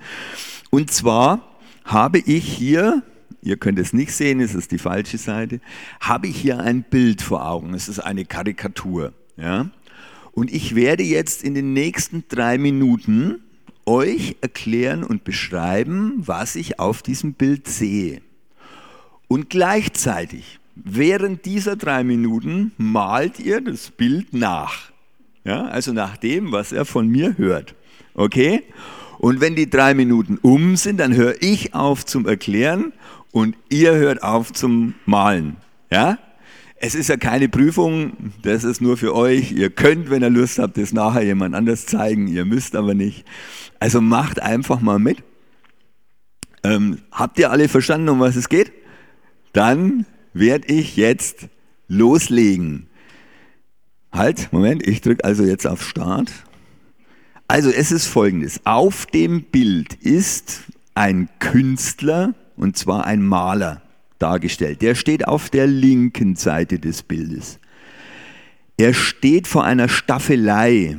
Und 0.70 0.90
zwar 0.90 1.46
habe 1.84 2.18
ich 2.18 2.48
hier, 2.48 3.02
ihr 3.42 3.58
könnt 3.58 3.78
es 3.78 3.92
nicht 3.92 4.14
sehen, 4.14 4.40
es 4.40 4.54
ist 4.54 4.70
die 4.70 4.78
falsche 4.78 5.18
Seite, 5.18 5.60
habe 6.00 6.28
ich 6.28 6.36
hier 6.38 6.60
ein 6.60 6.82
Bild 6.82 7.20
vor 7.20 7.46
Augen. 7.46 7.74
Es 7.74 7.90
ist 7.90 7.98
eine 7.98 8.24
Karikatur. 8.24 9.12
Ja? 9.36 9.68
Und 10.30 10.50
ich 10.50 10.74
werde 10.74 11.02
jetzt 11.02 11.44
in 11.44 11.52
den 11.52 11.74
nächsten 11.74 12.24
drei 12.30 12.56
Minuten 12.56 13.42
euch 13.84 14.36
erklären 14.40 15.04
und 15.04 15.24
beschreiben, 15.24 16.14
was 16.16 16.56
ich 16.56 16.78
auf 16.78 17.02
diesem 17.02 17.34
Bild 17.34 17.68
sehe. 17.68 18.22
Und 19.28 19.50
gleichzeitig 19.50 20.58
während 20.84 21.44
dieser 21.44 21.76
drei 21.76 22.04
Minuten 22.04 22.72
malt 22.76 23.38
ihr 23.38 23.60
das 23.60 23.90
Bild 23.90 24.32
nach. 24.32 24.92
Ja, 25.44 25.66
also 25.66 25.92
nach 25.92 26.16
dem, 26.16 26.52
was 26.52 26.72
er 26.72 26.84
von 26.84 27.08
mir 27.08 27.36
hört. 27.36 27.74
Okay? 28.14 28.62
Und 29.18 29.40
wenn 29.40 29.54
die 29.54 29.70
drei 29.70 29.94
Minuten 29.94 30.38
um 30.42 30.76
sind, 30.76 30.98
dann 30.98 31.14
höre 31.14 31.34
ich 31.40 31.74
auf 31.74 32.04
zum 32.04 32.26
Erklären 32.26 32.92
und 33.30 33.56
ihr 33.68 33.94
hört 33.94 34.22
auf 34.22 34.52
zum 34.52 34.94
Malen. 35.06 35.56
Ja? 35.90 36.18
Es 36.76 36.94
ist 36.96 37.08
ja 37.08 37.16
keine 37.16 37.48
Prüfung, 37.48 38.32
das 38.42 38.64
ist 38.64 38.80
nur 38.80 38.96
für 38.96 39.14
euch. 39.14 39.52
Ihr 39.52 39.70
könnt, 39.70 40.10
wenn 40.10 40.22
ihr 40.22 40.30
Lust 40.30 40.58
habt, 40.58 40.76
das 40.76 40.92
nachher 40.92 41.22
jemand 41.22 41.54
anders 41.54 41.86
zeigen. 41.86 42.26
Ihr 42.26 42.44
müsst 42.44 42.74
aber 42.74 42.94
nicht. 42.94 43.24
Also 43.78 44.00
macht 44.00 44.42
einfach 44.42 44.80
mal 44.80 44.98
mit. 44.98 45.18
Ähm, 46.64 46.98
habt 47.12 47.38
ihr 47.38 47.50
alle 47.50 47.68
verstanden, 47.68 48.08
um 48.08 48.20
was 48.20 48.34
es 48.34 48.48
geht? 48.48 48.72
Dann 49.52 50.06
werde 50.32 50.68
ich 50.68 50.96
jetzt 50.96 51.48
loslegen. 51.88 52.86
Halt, 54.12 54.52
Moment, 54.52 54.86
ich 54.86 55.00
drücke 55.00 55.24
also 55.24 55.44
jetzt 55.44 55.66
auf 55.66 55.82
Start. 55.82 56.32
Also 57.48 57.70
es 57.70 57.92
ist 57.92 58.06
folgendes. 58.06 58.60
Auf 58.64 59.06
dem 59.06 59.42
Bild 59.44 59.94
ist 59.94 60.62
ein 60.94 61.28
Künstler, 61.38 62.34
und 62.56 62.76
zwar 62.76 63.06
ein 63.06 63.22
Maler, 63.22 63.82
dargestellt. 64.18 64.82
Der 64.82 64.94
steht 64.94 65.26
auf 65.26 65.50
der 65.50 65.66
linken 65.66 66.36
Seite 66.36 66.78
des 66.78 67.02
Bildes. 67.02 67.58
Er 68.76 68.94
steht 68.94 69.46
vor 69.46 69.64
einer 69.64 69.88
Staffelei. 69.88 70.98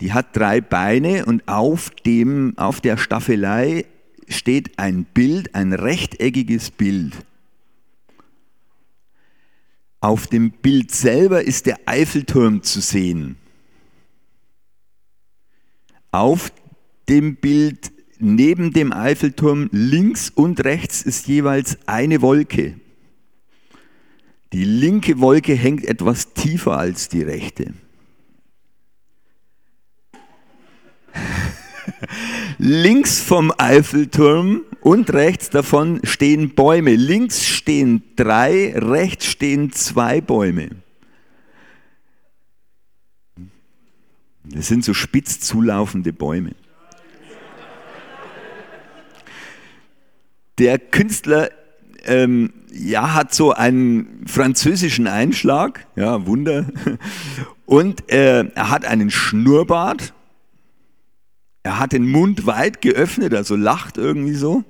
Die 0.00 0.12
hat 0.12 0.36
drei 0.36 0.60
Beine 0.60 1.26
und 1.26 1.46
auf, 1.48 1.90
dem, 1.90 2.56
auf 2.56 2.80
der 2.80 2.96
Staffelei 2.96 3.84
steht 4.28 4.78
ein 4.78 5.04
Bild, 5.04 5.54
ein 5.54 5.72
rechteckiges 5.72 6.70
Bild. 6.70 7.14
Auf 10.02 10.26
dem 10.26 10.50
Bild 10.50 10.90
selber 10.90 11.44
ist 11.44 11.66
der 11.66 11.78
Eiffelturm 11.86 12.64
zu 12.64 12.80
sehen. 12.80 13.36
Auf 16.10 16.52
dem 17.08 17.36
Bild 17.36 17.92
neben 18.18 18.72
dem 18.72 18.92
Eiffelturm 18.92 19.68
links 19.70 20.28
und 20.28 20.64
rechts 20.64 21.02
ist 21.02 21.28
jeweils 21.28 21.78
eine 21.86 22.20
Wolke. 22.20 22.80
Die 24.52 24.64
linke 24.64 25.20
Wolke 25.20 25.54
hängt 25.54 25.84
etwas 25.84 26.34
tiefer 26.34 26.76
als 26.76 27.08
die 27.08 27.22
rechte. 27.22 27.72
Links 32.58 33.20
vom 33.20 33.52
Eiffelturm 33.56 34.62
und 34.82 35.12
rechts 35.12 35.50
davon 35.50 36.00
stehen 36.04 36.54
Bäume. 36.54 36.94
Links 36.94 37.46
stehen 37.46 38.02
drei, 38.16 38.74
rechts 38.76 39.26
stehen 39.26 39.72
zwei 39.72 40.20
Bäume. 40.20 40.70
Das 44.44 44.68
sind 44.68 44.84
so 44.84 44.92
spitz 44.92 45.40
zulaufende 45.40 46.12
Bäume. 46.12 46.52
Der 50.58 50.78
Künstler 50.78 51.50
ähm, 52.04 52.52
ja, 52.70 53.14
hat 53.14 53.32
so 53.32 53.52
einen 53.52 54.26
französischen 54.26 55.06
Einschlag, 55.06 55.86
ja, 55.96 56.26
Wunder. 56.26 56.66
Und 57.66 58.10
äh, 58.10 58.44
er 58.54 58.70
hat 58.70 58.84
einen 58.84 59.10
Schnurrbart 59.10 60.12
er 61.62 61.78
hat 61.78 61.92
den 61.92 62.08
Mund 62.08 62.46
weit 62.46 62.82
geöffnet, 62.82 63.34
also 63.34 63.54
lacht 63.54 63.96
irgendwie 63.96 64.34
so. 64.34 64.64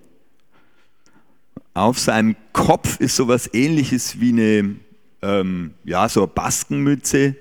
Auf 1.74 1.98
seinem 1.98 2.36
Kopf 2.52 3.00
ist 3.00 3.16
sowas 3.16 3.48
ähnliches 3.54 4.20
wie 4.20 4.32
eine, 4.32 4.76
ähm, 5.22 5.74
ja, 5.84 6.08
so 6.08 6.20
eine 6.20 6.26
Baskenmütze, 6.28 7.36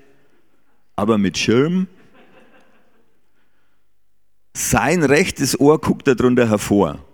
aber 0.96 1.18
mit 1.18 1.36
Schirm. 1.36 1.86
Sein 4.54 5.02
rechtes 5.02 5.58
Ohr 5.58 5.80
guckt 5.80 6.06
darunter 6.06 6.48
hervor. 6.48 7.04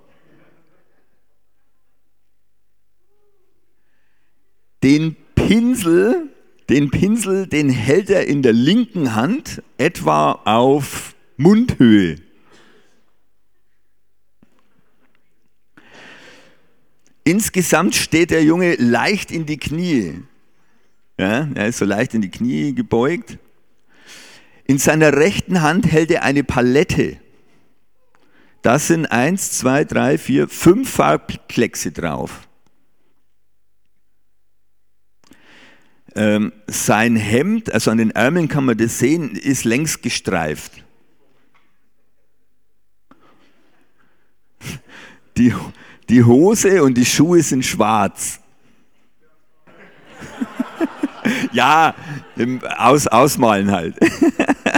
Den 4.83 5.16
Pinsel, 5.35 6.28
den 6.68 6.90
Pinsel, 6.90 7.46
den 7.48 7.68
hält 7.68 8.11
er 8.11 8.26
in 8.26 8.42
der 8.42 8.52
linken 8.52 9.16
Hand 9.16 9.62
etwa 9.76 10.33
auf 10.44 11.16
Mundhöhe. 11.37 12.27
Insgesamt 17.28 17.94
steht 17.94 18.30
der 18.30 18.42
Junge 18.42 18.76
leicht 18.76 19.30
in 19.30 19.44
die 19.44 19.58
Knie. 19.58 20.22
Ja, 21.18 21.46
er 21.54 21.68
ist 21.68 21.76
so 21.76 21.84
leicht 21.84 22.14
in 22.14 22.22
die 22.22 22.30
Knie 22.30 22.74
gebeugt. 22.74 23.36
In 24.64 24.78
seiner 24.78 25.12
rechten 25.12 25.60
Hand 25.60 25.92
hält 25.92 26.10
er 26.10 26.22
eine 26.22 26.42
Palette. 26.42 27.18
Da 28.62 28.78
sind 28.78 29.04
eins, 29.04 29.58
zwei, 29.58 29.84
drei, 29.84 30.16
vier, 30.16 30.48
fünf 30.48 30.88
Farbkleckse 30.88 31.92
drauf. 31.92 32.48
Ähm, 36.14 36.54
sein 36.66 37.14
Hemd, 37.14 37.70
also 37.70 37.90
an 37.90 37.98
den 37.98 38.12
Ärmeln 38.12 38.48
kann 38.48 38.64
man 38.64 38.78
das 38.78 38.98
sehen, 38.98 39.32
ist 39.36 39.64
längs 39.64 40.00
gestreift. 40.00 40.82
Die, 45.36 45.52
die 46.09 46.25
Hose 46.25 46.83
und 46.83 46.94
die 46.94 47.05
Schuhe 47.05 47.42
sind 47.42 47.64
schwarz. 47.64 48.40
ja, 51.53 51.94
aus, 52.77 53.07
ausmalen 53.07 53.71
halt. 53.71 53.97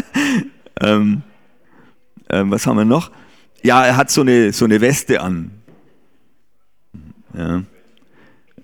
ähm, 0.80 1.22
ähm, 2.28 2.50
was 2.50 2.66
haben 2.66 2.76
wir 2.76 2.84
noch? 2.84 3.10
Ja, 3.62 3.84
er 3.84 3.96
hat 3.96 4.10
so 4.10 4.22
eine, 4.22 4.52
so 4.52 4.64
eine 4.64 4.80
Weste 4.80 5.20
an. 5.20 5.50
Ja. 7.34 7.62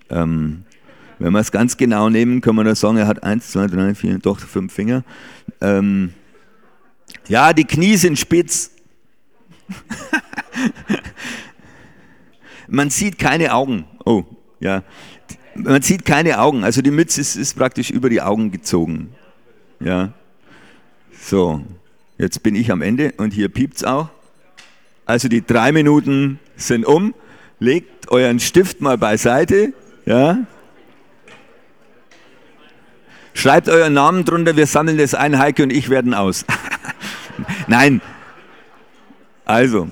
Ähm, 0.09 0.63
wenn 1.19 1.33
wir 1.33 1.39
es 1.39 1.51
ganz 1.51 1.77
genau 1.77 2.09
nehmen, 2.09 2.41
können 2.41 2.57
wir 2.57 2.63
da 2.63 2.75
sagen, 2.75 2.97
er 2.97 3.07
hat 3.07 3.23
eins, 3.23 3.51
zwei, 3.51 3.67
drei, 3.67 3.95
vier, 3.95 4.19
doch 4.19 4.39
fünf 4.39 4.73
Finger. 4.73 5.03
Ähm, 5.61 6.13
ja, 7.27 7.53
die 7.53 7.65
Knie 7.65 7.97
sind 7.97 8.19
spitz. 8.19 8.71
Man 12.67 12.89
sieht 12.89 13.17
keine 13.19 13.53
Augen. 13.53 13.85
Oh, 14.05 14.23
ja. 14.59 14.83
man 15.55 15.81
sieht 15.81 16.05
keine 16.05 16.39
Augen, 16.39 16.63
also 16.63 16.81
die 16.81 16.91
Mütze 16.91 17.21
ist, 17.21 17.35
ist 17.35 17.55
praktisch 17.55 17.89
über 17.89 18.09
die 18.09 18.21
Augen 18.21 18.51
gezogen. 18.51 19.13
Ja. 19.79 20.13
So, 21.19 21.61
jetzt 22.17 22.43
bin 22.43 22.55
ich 22.55 22.71
am 22.71 22.81
Ende 22.81 23.13
und 23.17 23.33
hier 23.33 23.49
piept's 23.49 23.83
auch. 23.83 24.09
Also 25.05 25.29
die 25.29 25.45
drei 25.45 25.71
Minuten 25.71 26.39
sind 26.55 26.85
um. 26.85 27.13
Legt 27.59 28.09
euren 28.11 28.39
Stift 28.39 28.81
mal 28.81 28.97
beiseite. 28.97 29.73
Ja. 30.05 30.39
Schreibt 33.33 33.69
euren 33.69 33.93
Namen 33.93 34.25
drunter, 34.25 34.55
wir 34.57 34.67
sammeln 34.67 34.97
das 34.97 35.13
ein, 35.13 35.37
Heike 35.37 35.63
und 35.63 35.71
ich 35.71 35.89
werden 35.89 36.13
aus. 36.13 36.45
Nein. 37.67 38.01
Also. 39.45 39.89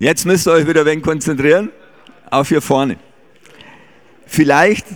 Jetzt 0.00 0.26
müsst 0.26 0.48
ihr 0.48 0.52
euch 0.52 0.66
wieder 0.66 0.80
ein 0.80 0.86
wenig 0.86 1.04
konzentrieren 1.04 1.70
auf 2.28 2.48
hier 2.48 2.60
vorne. 2.60 2.96
Vielleicht, 4.26 4.86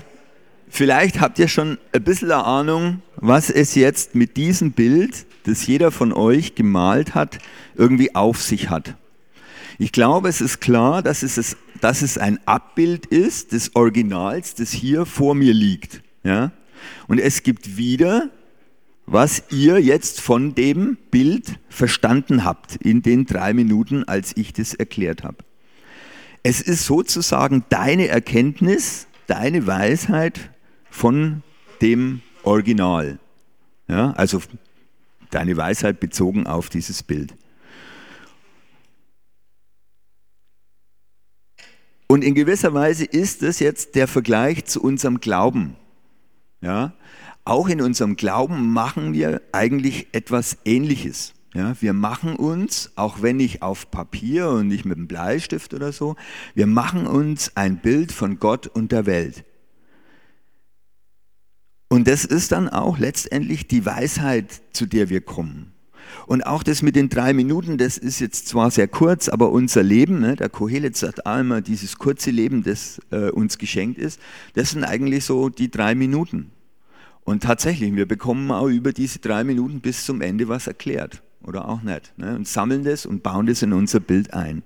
vielleicht 0.68 1.20
habt 1.20 1.38
ihr 1.38 1.46
schon 1.46 1.78
ein 1.92 2.02
bisschen 2.02 2.32
eine 2.32 2.44
Ahnung, 2.44 3.02
was 3.14 3.48
es 3.48 3.76
jetzt 3.76 4.16
mit 4.16 4.36
diesem 4.36 4.72
Bild, 4.72 5.26
das 5.44 5.64
jeder 5.68 5.92
von 5.92 6.12
euch 6.12 6.56
gemalt 6.56 7.14
hat, 7.14 7.38
irgendwie 7.76 8.16
auf 8.16 8.42
sich 8.42 8.70
hat. 8.70 8.96
Ich 9.78 9.92
glaube, 9.92 10.28
es 10.28 10.40
ist 10.40 10.60
klar, 10.60 11.00
dass 11.00 11.22
es, 11.22 11.56
dass 11.80 12.02
es 12.02 12.18
ein 12.18 12.40
Abbild 12.44 13.06
ist 13.06 13.52
des 13.52 13.76
Originals, 13.76 14.56
das 14.56 14.72
hier 14.72 15.06
vor 15.06 15.36
mir 15.36 15.54
liegt. 15.54 16.02
Ja? 16.24 16.50
Und 17.06 17.20
es 17.20 17.44
gibt 17.44 17.76
wieder, 17.76 18.30
was 19.10 19.44
ihr 19.50 19.80
jetzt 19.80 20.20
von 20.20 20.54
dem 20.54 20.98
Bild 21.10 21.58
verstanden 21.70 22.44
habt 22.44 22.76
in 22.76 23.00
den 23.00 23.24
drei 23.24 23.54
Minuten, 23.54 24.04
als 24.04 24.36
ich 24.36 24.52
das 24.52 24.74
erklärt 24.74 25.24
habe. 25.24 25.38
Es 26.42 26.60
ist 26.60 26.84
sozusagen 26.84 27.64
deine 27.70 28.08
Erkenntnis, 28.08 29.06
deine 29.26 29.66
Weisheit 29.66 30.50
von 30.90 31.42
dem 31.80 32.20
Original. 32.42 33.18
Ja, 33.88 34.12
also 34.12 34.42
deine 35.30 35.56
Weisheit 35.56 36.00
bezogen 36.00 36.46
auf 36.46 36.68
dieses 36.68 37.02
Bild. 37.02 37.34
Und 42.06 42.22
in 42.24 42.34
gewisser 42.34 42.74
Weise 42.74 43.04
ist 43.06 43.42
das 43.42 43.58
jetzt 43.58 43.94
der 43.94 44.06
Vergleich 44.06 44.66
zu 44.66 44.82
unserem 44.82 45.20
Glauben. 45.20 45.76
Ja? 46.60 46.92
Auch 47.48 47.70
in 47.70 47.80
unserem 47.80 48.16
Glauben 48.16 48.74
machen 48.74 49.14
wir 49.14 49.40
eigentlich 49.52 50.08
etwas 50.12 50.58
Ähnliches. 50.66 51.32
Ja, 51.54 51.80
wir 51.80 51.94
machen 51.94 52.36
uns, 52.36 52.92
auch 52.94 53.22
wenn 53.22 53.38
nicht 53.38 53.62
auf 53.62 53.90
Papier 53.90 54.50
und 54.50 54.68
nicht 54.68 54.84
mit 54.84 54.98
einem 54.98 55.08
Bleistift 55.08 55.72
oder 55.72 55.92
so, 55.92 56.16
wir 56.54 56.66
machen 56.66 57.06
uns 57.06 57.56
ein 57.56 57.78
Bild 57.78 58.12
von 58.12 58.38
Gott 58.38 58.66
und 58.66 58.92
der 58.92 59.06
Welt. 59.06 59.46
Und 61.88 62.06
das 62.06 62.26
ist 62.26 62.52
dann 62.52 62.68
auch 62.68 62.98
letztendlich 62.98 63.66
die 63.66 63.86
Weisheit, 63.86 64.60
zu 64.74 64.84
der 64.84 65.08
wir 65.08 65.22
kommen. 65.22 65.72
Und 66.26 66.42
auch 66.42 66.62
das 66.62 66.82
mit 66.82 66.96
den 66.96 67.08
drei 67.08 67.32
Minuten, 67.32 67.78
das 67.78 67.96
ist 67.96 68.20
jetzt 68.20 68.46
zwar 68.46 68.70
sehr 68.70 68.88
kurz, 68.88 69.30
aber 69.30 69.52
unser 69.52 69.82
Leben, 69.82 70.20
ne, 70.20 70.36
der 70.36 70.50
Kohelet 70.50 70.98
sagt 70.98 71.20
immer, 71.24 71.62
dieses 71.62 71.96
kurze 71.96 72.30
Leben, 72.30 72.62
das 72.62 73.00
äh, 73.10 73.30
uns 73.30 73.56
geschenkt 73.56 73.98
ist, 73.98 74.20
das 74.52 74.72
sind 74.72 74.84
eigentlich 74.84 75.24
so 75.24 75.48
die 75.48 75.70
drei 75.70 75.94
Minuten. 75.94 76.50
Und 77.28 77.42
tatsächlich, 77.42 77.94
wir 77.94 78.08
bekommen 78.08 78.50
auch 78.50 78.68
über 78.68 78.94
diese 78.94 79.18
drei 79.18 79.44
Minuten 79.44 79.80
bis 79.80 80.06
zum 80.06 80.22
Ende 80.22 80.48
was 80.48 80.66
erklärt 80.66 81.22
oder 81.42 81.68
auch 81.68 81.82
nicht. 81.82 82.14
Ne, 82.16 82.34
und 82.34 82.48
sammeln 82.48 82.84
das 82.84 83.04
und 83.04 83.22
bauen 83.22 83.44
das 83.44 83.60
in 83.60 83.74
unser 83.74 84.00
Bild 84.00 84.32
ein. 84.32 84.62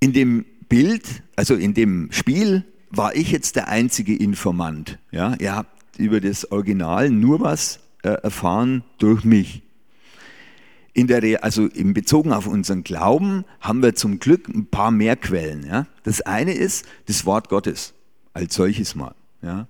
In 0.00 0.12
dem 0.12 0.44
Bild, 0.68 1.22
also 1.34 1.54
in 1.54 1.72
dem 1.72 2.12
Spiel, 2.12 2.62
war 2.90 3.16
ich 3.16 3.32
jetzt 3.32 3.56
der 3.56 3.68
einzige 3.68 4.14
Informant. 4.14 4.98
Ja, 5.10 5.34
ihr 5.40 5.56
habt 5.56 5.98
über 5.98 6.20
das 6.20 6.52
Original 6.52 7.08
nur 7.08 7.40
was 7.40 7.80
äh, 8.02 8.10
erfahren 8.10 8.84
durch 8.98 9.24
mich. 9.24 9.62
In 10.92 11.06
der, 11.06 11.42
also 11.42 11.68
in 11.68 11.94
Bezogen 11.94 12.34
auf 12.34 12.46
unseren 12.46 12.84
Glauben 12.84 13.46
haben 13.60 13.82
wir 13.82 13.94
zum 13.94 14.18
Glück 14.18 14.46
ein 14.46 14.66
paar 14.66 14.90
mehr 14.90 15.16
Quellen. 15.16 15.64
Ja? 15.66 15.86
Das 16.02 16.20
eine 16.20 16.52
ist 16.52 16.84
das 17.06 17.24
Wort 17.24 17.48
Gottes 17.48 17.94
als 18.34 18.54
solches 18.54 18.94
mal. 18.94 19.14
Ja? 19.42 19.66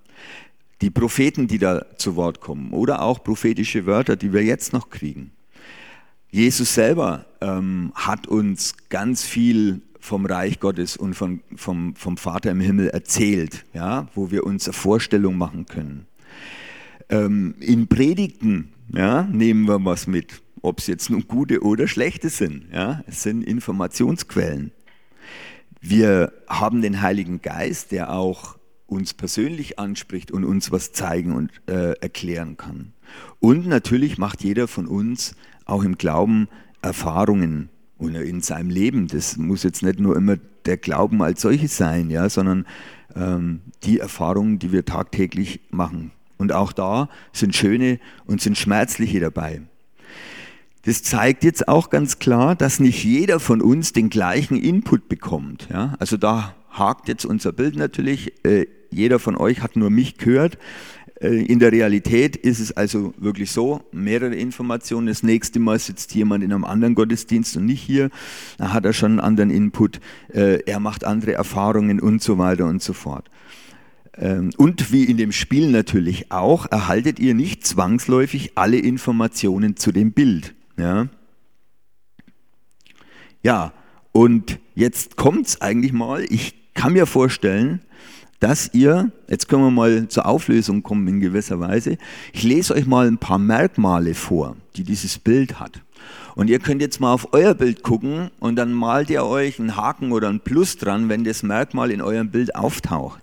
Die 0.81 0.89
Propheten, 0.89 1.47
die 1.47 1.59
da 1.59 1.85
zu 1.97 2.17
Wort 2.17 2.41
kommen 2.41 2.71
oder 2.71 3.01
auch 3.01 3.23
prophetische 3.23 3.85
Wörter, 3.85 4.17
die 4.17 4.33
wir 4.33 4.43
jetzt 4.43 4.73
noch 4.73 4.89
kriegen. 4.89 5.31
Jesus 6.29 6.73
selber 6.73 7.25
ähm, 7.39 7.93
hat 7.95 8.27
uns 8.27 8.75
ganz 8.89 9.23
viel 9.23 9.81
vom 10.01 10.25
Reich 10.25 10.59
Gottes 10.59 10.97
und 10.97 11.13
von, 11.13 11.39
vom, 11.55 11.95
vom 11.95 12.17
Vater 12.17 12.51
im 12.51 12.59
Himmel 12.59 12.89
erzählt, 12.89 13.65
ja, 13.73 14.07
wo 14.13 14.31
wir 14.31 14.43
uns 14.43 14.67
eine 14.67 14.73
Vorstellung 14.73 15.37
machen 15.37 15.65
können. 15.65 16.05
Ähm, 17.09 17.55
in 17.59 17.87
Predigten 17.87 18.73
ja, 18.93 19.23
nehmen 19.23 19.65
wir 19.67 19.83
was 19.83 20.07
mit, 20.07 20.41
ob 20.61 20.79
es 20.79 20.87
jetzt 20.87 21.09
nun 21.09 21.27
gute 21.27 21.61
oder 21.63 21.87
schlechte 21.87 22.29
sind. 22.29 22.65
Ja, 22.73 23.03
es 23.07 23.23
sind 23.23 23.43
Informationsquellen. 23.43 24.71
Wir 25.87 26.33
haben 26.47 26.81
den 26.81 27.03
Heiligen 27.03 27.43
Geist, 27.43 27.91
der 27.91 28.11
auch 28.11 28.57
uns 28.87 29.13
persönlich 29.13 29.77
anspricht 29.77 30.31
und 30.31 30.43
uns 30.43 30.71
was 30.71 30.93
zeigen 30.93 31.31
und 31.31 31.51
äh, 31.67 31.91
erklären 31.99 32.57
kann. 32.57 32.93
Und 33.39 33.67
natürlich 33.67 34.17
macht 34.17 34.43
jeder 34.43 34.67
von 34.67 34.87
uns 34.87 35.35
auch 35.65 35.83
im 35.83 35.99
Glauben 35.99 36.47
Erfahrungen 36.81 37.69
oder 37.99 38.23
in 38.23 38.41
seinem 38.41 38.71
Leben. 38.71 39.05
Das 39.05 39.37
muss 39.37 39.61
jetzt 39.61 39.83
nicht 39.83 39.99
nur 39.99 40.15
immer 40.15 40.37
der 40.65 40.77
Glauben 40.77 41.21
als 41.21 41.41
solches 41.41 41.77
sein, 41.77 42.09
ja, 42.09 42.29
sondern 42.29 42.65
ähm, 43.15 43.61
die 43.83 43.99
Erfahrungen, 43.99 44.57
die 44.57 44.71
wir 44.71 44.85
tagtäglich 44.85 45.59
machen. 45.69 46.11
Und 46.39 46.51
auch 46.51 46.73
da 46.73 47.09
sind 47.31 47.55
schöne 47.55 47.99
und 48.25 48.41
sind 48.41 48.57
schmerzliche 48.57 49.19
dabei. 49.19 49.61
Das 50.85 51.01
zeigt 51.01 51.43
jetzt 51.43 51.67
auch 51.67 51.89
ganz 51.89 52.19
klar, 52.19 52.55
dass 52.55 52.79
nicht 52.79 53.03
jeder 53.03 53.39
von 53.39 53.61
uns 53.61 53.91
den 53.91 54.09
gleichen 54.09 54.55
Input 54.55 55.09
bekommt. 55.09 55.67
Ja? 55.71 55.95
Also 55.99 56.15
da 56.15 56.55
hakt 56.69 57.07
jetzt 57.07 57.25
unser 57.25 57.51
Bild 57.51 57.75
natürlich. 57.75 58.33
Äh, 58.45 58.67
jeder 58.91 59.17
von 59.17 59.35
euch 59.35 59.61
hat 59.61 59.75
nur 59.75 59.89
mich 59.89 60.17
gehört. 60.17 60.59
Äh, 61.19 61.43
in 61.45 61.57
der 61.57 61.71
Realität 61.71 62.35
ist 62.35 62.59
es 62.59 62.71
also 62.71 63.15
wirklich 63.17 63.51
so, 63.51 63.81
mehrere 63.91 64.35
Informationen. 64.35 65.07
Das 65.07 65.23
nächste 65.23 65.59
Mal 65.59 65.79
sitzt 65.79 66.13
jemand 66.13 66.43
in 66.43 66.53
einem 66.53 66.65
anderen 66.65 66.93
Gottesdienst 66.93 67.57
und 67.57 67.65
nicht 67.65 67.81
hier. 67.81 68.11
Da 68.59 68.71
hat 68.71 68.85
er 68.85 68.93
schon 68.93 69.13
einen 69.13 69.19
anderen 69.21 69.49
Input. 69.49 69.99
Äh, 70.33 70.59
er 70.65 70.79
macht 70.79 71.03
andere 71.03 71.33
Erfahrungen 71.33 71.99
und 71.99 72.21
so 72.21 72.37
weiter 72.37 72.67
und 72.67 72.83
so 72.83 72.93
fort. 72.93 73.29
Ähm, 74.17 74.51
und 74.57 74.91
wie 74.91 75.05
in 75.05 75.17
dem 75.17 75.31
Spiel 75.31 75.71
natürlich 75.71 76.31
auch, 76.31 76.69
erhaltet 76.69 77.19
ihr 77.19 77.33
nicht 77.33 77.65
zwangsläufig 77.65 78.51
alle 78.55 78.77
Informationen 78.77 79.77
zu 79.77 79.91
dem 79.91 80.11
Bild. 80.11 80.53
Ja, 80.77 81.07
ja 83.41 83.73
und 84.11 84.59
jetzt 84.75 85.17
kommt 85.17 85.47
es 85.47 85.61
eigentlich 85.61 85.93
mal. 85.93 86.25
Ich 86.29 86.73
kann 86.73 86.93
mir 86.93 87.05
vorstellen, 87.05 87.81
dass 88.39 88.73
ihr, 88.73 89.11
jetzt 89.27 89.47
können 89.47 89.63
wir 89.63 89.71
mal 89.71 90.07
zur 90.07 90.25
Auflösung 90.25 90.83
kommen 90.83 91.07
in 91.07 91.19
gewisser 91.19 91.59
Weise, 91.59 91.97
ich 92.33 92.43
lese 92.43 92.75
euch 92.75 92.85
mal 92.85 93.07
ein 93.07 93.17
paar 93.17 93.39
Merkmale 93.39 94.13
vor, 94.13 94.55
die 94.75 94.83
dieses 94.83 95.17
Bild 95.17 95.59
hat. 95.59 95.81
Und 96.35 96.49
ihr 96.49 96.59
könnt 96.59 96.81
jetzt 96.81 96.99
mal 96.99 97.13
auf 97.13 97.33
euer 97.33 97.53
Bild 97.53 97.81
gucken 97.81 98.29
und 98.39 98.57
dann 98.57 98.73
malt 98.73 99.09
ihr 99.09 99.23
euch 99.23 99.59
einen 99.59 99.77
Haken 99.77 100.11
oder 100.11 100.29
ein 100.29 100.41
Plus 100.41 100.77
dran, 100.77 101.07
wenn 101.07 101.23
das 101.23 101.43
Merkmal 101.43 101.91
in 101.91 102.01
eurem 102.01 102.29
Bild 102.29 102.55
auftaucht. 102.55 103.21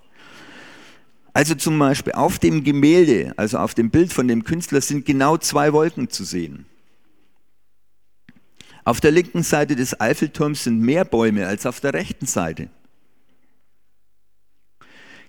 Also 1.34 1.54
zum 1.54 1.78
Beispiel 1.78 2.14
auf 2.14 2.38
dem 2.38 2.64
Gemälde, 2.64 3.32
also 3.36 3.58
auf 3.58 3.74
dem 3.74 3.90
Bild 3.90 4.12
von 4.12 4.28
dem 4.28 4.44
Künstler 4.44 4.80
sind 4.80 5.06
genau 5.06 5.36
zwei 5.36 5.72
Wolken 5.72 6.10
zu 6.10 6.24
sehen. 6.24 6.66
Auf 8.84 9.00
der 9.00 9.12
linken 9.12 9.42
Seite 9.42 9.76
des 9.76 10.00
Eiffelturms 10.00 10.64
sind 10.64 10.80
mehr 10.80 11.04
Bäume 11.04 11.46
als 11.46 11.66
auf 11.66 11.80
der 11.80 11.94
rechten 11.94 12.26
Seite. 12.26 12.68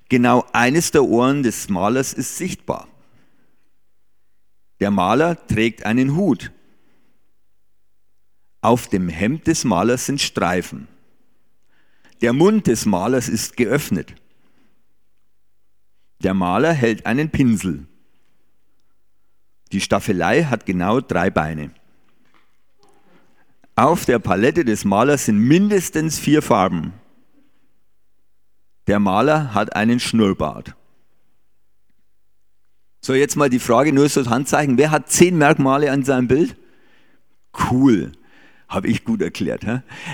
Genau 0.10 0.46
eines 0.54 0.92
der 0.92 1.04
Ohren 1.04 1.44
des 1.44 1.70
Malers 1.70 2.14
ist 2.14 2.38
sichtbar. 2.38 2.88
Der 4.80 4.92
Maler 4.92 5.48
trägt 5.48 5.86
einen 5.86 6.16
Hut. 6.16 6.52
Auf 8.62 8.88
dem 8.88 9.10
Hemd 9.10 9.48
des 9.48 9.64
Malers 9.66 10.06
sind 10.06 10.22
Streifen. 10.22 10.88
Der 12.22 12.34
Mund 12.34 12.68
des 12.68 12.86
Malers 12.86 13.30
ist 13.30 13.58
geöffnet. 13.58 14.16
Der 16.22 16.34
Maler 16.34 16.74
hält 16.74 17.06
einen 17.06 17.30
Pinsel. 17.30 17.86
Die 19.72 19.82
Staffelei 19.82 20.44
hat 20.44 20.66
genau 20.66 21.02
drei 21.02 21.30
Beine. 21.30 21.72
Auf 23.76 24.06
der 24.06 24.20
Palette 24.20 24.66
des 24.66 24.86
Malers 24.86 25.26
sind 25.26 25.40
mindestens 25.40 26.20
vier 26.20 26.42
Farben. 26.42 26.94
Der 28.88 29.00
Maler 29.00 29.54
hat 29.54 29.76
einen 29.76 30.00
Schnurrbart. 30.00 30.76
So, 33.02 33.14
jetzt 33.14 33.36
mal 33.36 33.50
die 33.50 33.60
Frage, 33.60 33.92
nur 33.92 34.08
so 34.08 34.26
Handzeichen. 34.30 34.78
Wer 34.78 34.92
hat 34.92 35.10
zehn 35.10 35.38
Merkmale 35.38 35.92
an 35.92 36.04
seinem 36.04 36.28
Bild? 36.28 36.56
Cool. 37.70 38.12
Habe 38.70 38.88
ich 38.88 39.04
gut 39.04 39.22
erklärt. 39.22 39.66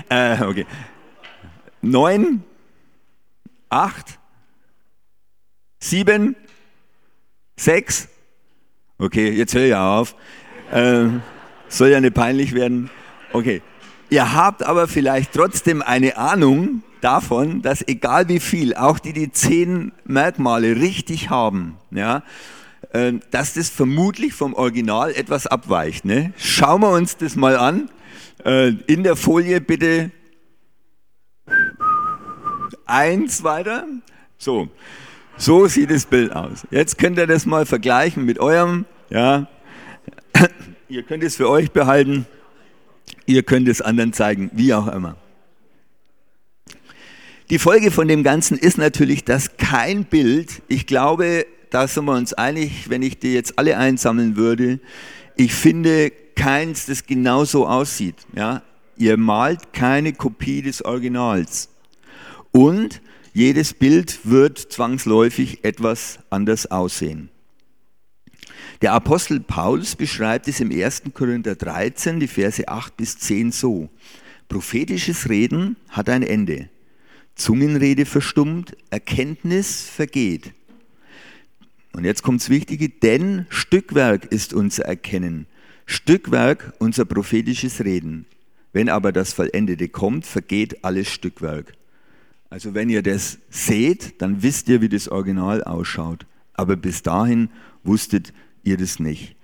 Äh, 0.08 0.42
okay. 0.42 0.66
Neun, 1.82 2.42
acht, 3.68 4.18
sieben, 5.78 6.36
sechs. 7.56 8.08
Okay, 8.98 9.30
jetzt 9.30 9.54
höre 9.54 9.66
ich 9.66 9.74
auf. 9.74 10.14
Äh, 10.72 11.08
soll 11.68 11.88
ja 11.88 12.00
nicht 12.00 12.14
peinlich 12.14 12.54
werden. 12.54 12.90
Okay. 13.32 13.62
Ihr 14.10 14.34
habt 14.34 14.64
aber 14.64 14.88
vielleicht 14.88 15.32
trotzdem 15.32 15.82
eine 15.82 16.16
Ahnung 16.16 16.82
davon, 17.00 17.62
dass 17.62 17.86
egal 17.86 18.28
wie 18.28 18.40
viel, 18.40 18.74
auch 18.74 18.98
die 18.98 19.12
die 19.12 19.30
zehn 19.30 19.92
Merkmale 20.04 20.76
richtig 20.76 21.30
haben, 21.30 21.76
ja, 21.90 22.22
äh, 22.92 23.12
dass 23.30 23.54
das 23.54 23.68
vermutlich 23.70 24.34
vom 24.34 24.54
Original 24.54 25.12
etwas 25.12 25.46
abweicht. 25.46 26.04
Ne? 26.04 26.32
Schauen 26.36 26.82
wir 26.82 26.90
uns 26.90 27.16
das 27.16 27.36
mal 27.36 27.56
an. 27.56 27.88
Äh, 28.44 28.72
in 28.86 29.04
der 29.04 29.16
Folie 29.16 29.60
bitte 29.60 30.10
eins 32.86 33.44
weiter. 33.44 33.84
So, 34.38 34.68
so 35.36 35.66
sieht 35.68 35.90
das 35.90 36.06
Bild 36.06 36.32
aus. 36.32 36.66
Jetzt 36.70 36.98
könnt 36.98 37.18
ihr 37.18 37.26
das 37.26 37.46
mal 37.46 37.66
vergleichen 37.66 38.24
mit 38.24 38.40
eurem. 38.40 38.86
Ja, 39.08 39.46
ihr 40.88 41.02
könnt 41.02 41.22
es 41.22 41.36
für 41.36 41.48
euch 41.48 41.70
behalten. 41.70 42.26
Ihr 43.26 43.42
könnt 43.42 43.68
es 43.68 43.80
anderen 43.80 44.12
zeigen, 44.12 44.50
wie 44.54 44.74
auch 44.74 44.88
immer. 44.88 45.16
Die 47.50 47.58
Folge 47.58 47.90
von 47.90 48.06
dem 48.06 48.22
Ganzen 48.22 48.56
ist 48.56 48.78
natürlich, 48.78 49.24
dass 49.24 49.56
kein 49.56 50.04
Bild, 50.04 50.62
ich 50.68 50.86
glaube, 50.86 51.46
da 51.70 51.88
sind 51.88 52.04
wir 52.04 52.14
uns 52.14 52.32
einig, 52.32 52.88
wenn 52.90 53.02
ich 53.02 53.18
die 53.18 53.32
jetzt 53.34 53.58
alle 53.58 53.76
einsammeln 53.76 54.36
würde, 54.36 54.78
ich 55.36 55.54
finde 55.54 56.12
keins, 56.36 56.86
das 56.86 57.06
genauso 57.06 57.66
aussieht. 57.66 58.16
Ja? 58.34 58.62
Ihr 58.96 59.16
malt 59.16 59.72
keine 59.72 60.12
Kopie 60.12 60.62
des 60.62 60.84
Originals. 60.84 61.68
Und 62.52 63.00
jedes 63.32 63.74
Bild 63.74 64.20
wird 64.24 64.58
zwangsläufig 64.58 65.64
etwas 65.64 66.18
anders 66.30 66.70
aussehen. 66.70 67.30
Der 68.82 68.94
Apostel 68.94 69.40
Paulus 69.40 69.94
beschreibt 69.94 70.48
es 70.48 70.60
im 70.60 70.70
1. 70.70 71.02
Korinther 71.12 71.54
13, 71.54 72.18
die 72.18 72.26
Verse 72.26 72.66
8 72.66 72.96
bis 72.96 73.18
10 73.18 73.52
so. 73.52 73.90
Prophetisches 74.48 75.28
Reden 75.28 75.76
hat 75.90 76.08
ein 76.08 76.22
Ende. 76.22 76.70
Zungenrede 77.34 78.06
verstummt, 78.06 78.74
Erkenntnis 78.88 79.82
vergeht. 79.82 80.52
Und 81.92 82.04
jetzt 82.04 82.22
kommt's 82.22 82.48
Wichtige, 82.48 82.88
denn 82.88 83.44
Stückwerk 83.50 84.24
ist 84.26 84.54
unser 84.54 84.86
Erkennen. 84.86 85.46
Stückwerk 85.84 86.72
unser 86.78 87.04
prophetisches 87.04 87.84
Reden. 87.84 88.24
Wenn 88.72 88.88
aber 88.88 89.12
das 89.12 89.34
Vollendete 89.34 89.88
kommt, 89.88 90.24
vergeht 90.24 90.84
alles 90.84 91.10
Stückwerk. 91.10 91.74
Also 92.48 92.74
wenn 92.74 92.88
ihr 92.88 93.02
das 93.02 93.38
seht, 93.50 94.22
dann 94.22 94.42
wisst 94.42 94.68
ihr, 94.68 94.80
wie 94.80 94.88
das 94.88 95.08
Original 95.08 95.62
ausschaut. 95.64 96.24
Aber 96.54 96.76
bis 96.76 97.02
dahin 97.02 97.50
wusstet 97.84 98.32
das 98.64 99.00
nicht. 99.00 99.36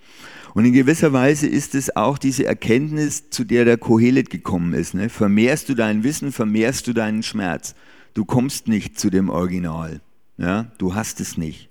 Und 0.55 0.64
in 0.64 0.72
gewisser 0.72 1.12
Weise 1.12 1.46
ist 1.46 1.74
es 1.74 1.94
auch 1.96 2.16
diese 2.16 2.46
Erkenntnis, 2.46 3.29
zu 3.29 3.44
der 3.44 3.66
der 3.66 3.76
Kohelet 3.76 4.31
gekommen 4.31 4.72
ist. 4.72 4.94
Ne? 4.94 5.11
Vermehrst 5.11 5.68
du 5.68 5.74
dein 5.74 6.02
Wissen, 6.02 6.33
vermehrst 6.33 6.87
du 6.87 6.94
deinen 6.94 7.22
Schmerz. 7.22 7.74
Du 8.14 8.24
kommst 8.24 8.66
nicht 8.66 8.98
zu 8.98 9.11
dem 9.11 9.29
Original. 9.29 10.00
Ja? 10.38 10.72
Du 10.79 10.94
hast 10.94 11.20
es 11.20 11.37
nicht. 11.37 11.68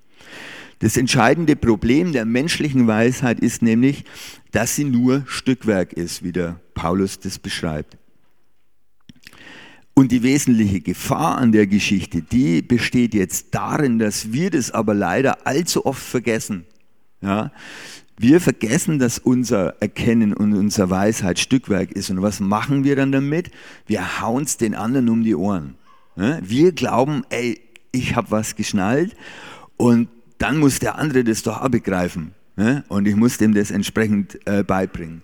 Das 0.80 0.98
entscheidende 0.98 1.56
Problem 1.56 2.12
der 2.12 2.26
menschlichen 2.26 2.86
Weisheit 2.86 3.40
ist 3.40 3.64
nämlich, 3.64 4.04
dass 4.52 4.76
sie 4.76 4.84
nur 4.84 5.24
Stückwerk 5.26 5.94
ist, 5.94 6.24
wie 6.24 6.32
der 6.32 6.60
Paulus 6.76 7.20
das 7.20 7.40
beschreibt. 7.40 7.98
Und 9.96 10.12
die 10.12 10.22
wesentliche 10.22 10.82
Gefahr 10.82 11.38
an 11.38 11.54
der 11.54 11.66
Geschichte, 11.66 12.22
die 12.22 12.62
besteht 12.62 13.14
jetzt 13.14 13.56
darin, 13.56 13.98
dass 13.98 14.34
wir 14.34 14.52
das 14.52 14.70
aber 14.70 14.94
leider 14.94 15.48
allzu 15.48 15.86
oft 15.86 16.04
vergessen. 16.04 16.66
Ja? 17.26 17.52
Wir 18.18 18.40
vergessen, 18.40 19.00
dass 19.00 19.20
unser 19.20 19.82
Erkennen 19.82 20.34
und 20.34 20.54
unsere 20.54 20.90
Weisheit 20.90 21.38
Stückwerk 21.38 21.92
ist. 21.92 22.10
Und 22.10 22.22
was 22.22 22.40
machen 22.40 22.86
wir 22.86 22.96
dann 22.96 23.12
damit? 23.12 23.52
Wir 23.88 24.22
hauen 24.22 24.44
es 24.44 24.56
den 24.56 24.74
anderen 24.74 25.10
um 25.10 25.24
die 25.24 25.36
Ohren. 25.36 25.76
Ja? 26.16 26.40
Wir 26.42 26.72
glauben, 26.72 27.24
ey, 27.30 27.60
ich 27.92 28.16
habe 28.16 28.32
was 28.32 28.56
geschnallt 28.56 29.16
und 29.78 30.08
dann 30.38 30.58
muss 30.58 30.80
der 30.80 30.98
andere 30.98 31.24
das 31.24 31.44
doch 31.44 31.62
auch 31.62 31.70
begreifen. 31.70 32.34
Ja? 32.58 32.84
Und 32.88 33.08
ich 33.08 33.16
muss 33.16 33.38
dem 33.38 33.54
das 33.54 33.72
entsprechend 33.72 34.40
äh, 34.46 34.64
beibringen. 34.64 35.24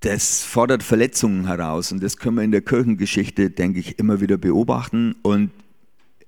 Das 0.00 0.44
fordert 0.44 0.84
Verletzungen 0.84 1.46
heraus 1.46 1.90
und 1.90 2.00
das 2.04 2.18
können 2.18 2.36
wir 2.36 2.44
in 2.44 2.52
der 2.52 2.60
Kirchengeschichte, 2.60 3.50
denke 3.50 3.80
ich, 3.80 3.98
immer 3.98 4.20
wieder 4.20 4.36
beobachten. 4.36 5.16
Und 5.22 5.50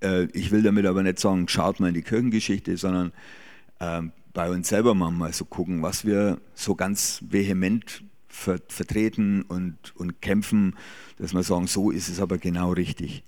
äh, 0.01 0.25
ich 0.33 0.51
will 0.51 0.63
damit 0.63 0.87
aber 0.87 1.05
nicht 1.05 1.21
sagen, 1.21 1.47
schaut 1.47 1.79
mal 1.79 1.89
in 1.89 1.95
die 1.95 2.03
Kirchengeschichte, 2.03 2.77
sondern 2.77 3.13
äh, 3.79 4.03
bei 4.33 4.51
uns 4.51 4.69
selber 4.69 4.95
mal 4.95 5.33
so 5.33 5.45
gucken, 5.45 5.83
was 5.83 6.05
wir 6.05 6.39
so 6.55 6.75
ganz 6.75 7.23
vehement 7.29 8.05
ver 8.29 8.59
vertreten 8.69 9.43
und, 9.43 9.77
und 9.97 10.23
kämpfen, 10.23 10.77
dass 11.19 11.35
wir 11.35 11.43
sagen, 11.43 11.67
so 11.67 11.91
ist 11.91 12.09
es 12.09 12.21
aber 12.21 12.39
genau 12.39 12.73
richtig. 12.73 13.25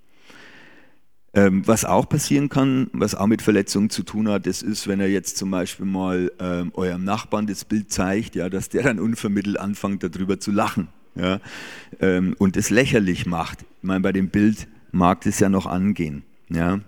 Ähm, 1.35 1.67
was 1.67 1.85
auch 1.85 2.09
passieren 2.09 2.51
kann, 2.51 2.91
was 2.93 3.15
auch 3.15 3.27
mit 3.27 3.41
Verletzungen 3.41 3.89
zu 3.89 4.03
tun 4.03 4.29
hat, 4.29 4.47
das 4.47 4.63
ist, 4.63 4.87
wenn 4.87 5.01
er 5.01 5.09
jetzt 5.09 5.39
zum 5.39 5.51
Beispiel 5.51 5.87
mal 5.87 6.31
ähm, 6.39 6.73
eurem 6.75 7.05
Nachbarn 7.05 7.47
das 7.47 7.65
Bild 7.65 7.91
zeigt, 7.91 8.35
ja, 8.35 8.51
dass 8.51 8.69
der 8.69 8.83
dann 8.83 9.01
unvermittelt 9.01 9.59
anfängt, 9.59 10.03
darüber 10.03 10.39
zu 10.39 10.51
lachen 10.51 10.89
ja, 11.15 11.41
ähm, 12.01 12.35
und 12.39 12.57
es 12.57 12.69
lächerlich 12.69 13.25
macht. 13.25 13.63
Ich 13.63 13.83
meine, 13.83 14.01
bei 14.01 14.13
dem 14.13 14.29
Bild 14.29 14.69
mag 14.93 15.23
das 15.23 15.41
ja 15.41 15.49
noch 15.49 15.67
angehen. 15.67 16.23
Ja. 16.51 16.81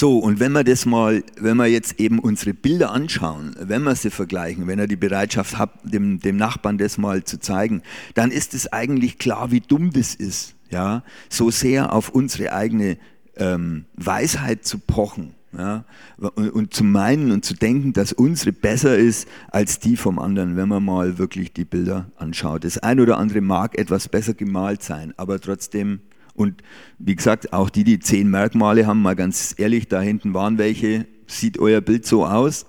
So, 0.00 0.16
und 0.16 0.40
wenn 0.40 0.52
wir 0.52 0.64
das 0.64 0.86
mal, 0.86 1.22
wenn 1.38 1.58
wir 1.58 1.66
jetzt 1.66 2.00
eben 2.00 2.20
unsere 2.20 2.54
Bilder 2.54 2.90
anschauen, 2.90 3.54
wenn 3.60 3.82
wir 3.82 3.94
sie 3.94 4.08
vergleichen, 4.08 4.66
wenn 4.66 4.78
er 4.78 4.86
die 4.86 4.96
Bereitschaft 4.96 5.58
hat, 5.58 5.72
dem, 5.82 6.20
dem 6.20 6.38
Nachbarn 6.38 6.78
das 6.78 6.96
mal 6.96 7.24
zu 7.24 7.38
zeigen, 7.38 7.82
dann 8.14 8.30
ist 8.30 8.54
es 8.54 8.72
eigentlich 8.72 9.18
klar, 9.18 9.50
wie 9.50 9.60
dumm 9.60 9.90
das 9.92 10.14
ist 10.14 10.54
ja, 10.70 11.04
so 11.28 11.50
sehr 11.50 11.92
auf 11.92 12.08
unsere 12.08 12.54
eigene 12.54 12.96
ähm, 13.36 13.84
Weisheit 13.94 14.64
zu 14.64 14.78
pochen 14.78 15.34
ja, 15.52 15.84
und, 16.16 16.48
und, 16.48 16.72
zu 16.72 16.82
meinen 16.82 17.30
und 17.30 17.44
zu 17.44 17.52
denken, 17.52 17.92
dass 17.92 18.14
unsere 18.14 18.52
besser 18.52 18.96
ist 18.96 19.28
als 19.50 19.80
die 19.80 19.98
vom 19.98 20.18
anderen, 20.18 20.56
wenn 20.56 20.70
man 20.70 20.82
mal 20.82 21.18
wirklich 21.18 21.52
die 21.52 21.66
Bilder 21.66 22.10
anschaut. 22.16 22.64
Das 22.64 22.78
ein 22.78 23.00
oder 23.00 23.18
andere 23.18 23.42
mag 23.42 23.76
etwas 23.76 24.08
besser 24.08 24.32
gemalt 24.32 24.82
sein, 24.82 25.12
aber 25.18 25.38
trotzdem, 25.42 26.00
und 26.34 26.62
wie 26.98 27.16
gesagt, 27.16 27.52
auch 27.52 27.70
die, 27.70 27.84
die 27.84 27.98
zehn 27.98 28.28
Merkmale 28.28 28.86
haben, 28.86 29.02
mal 29.02 29.16
ganz 29.16 29.54
ehrlich, 29.58 29.88
da 29.88 30.00
hinten 30.00 30.34
waren 30.34 30.58
welche, 30.58 31.06
sieht 31.26 31.58
euer 31.58 31.80
Bild 31.80 32.06
so 32.06 32.26
aus? 32.26 32.66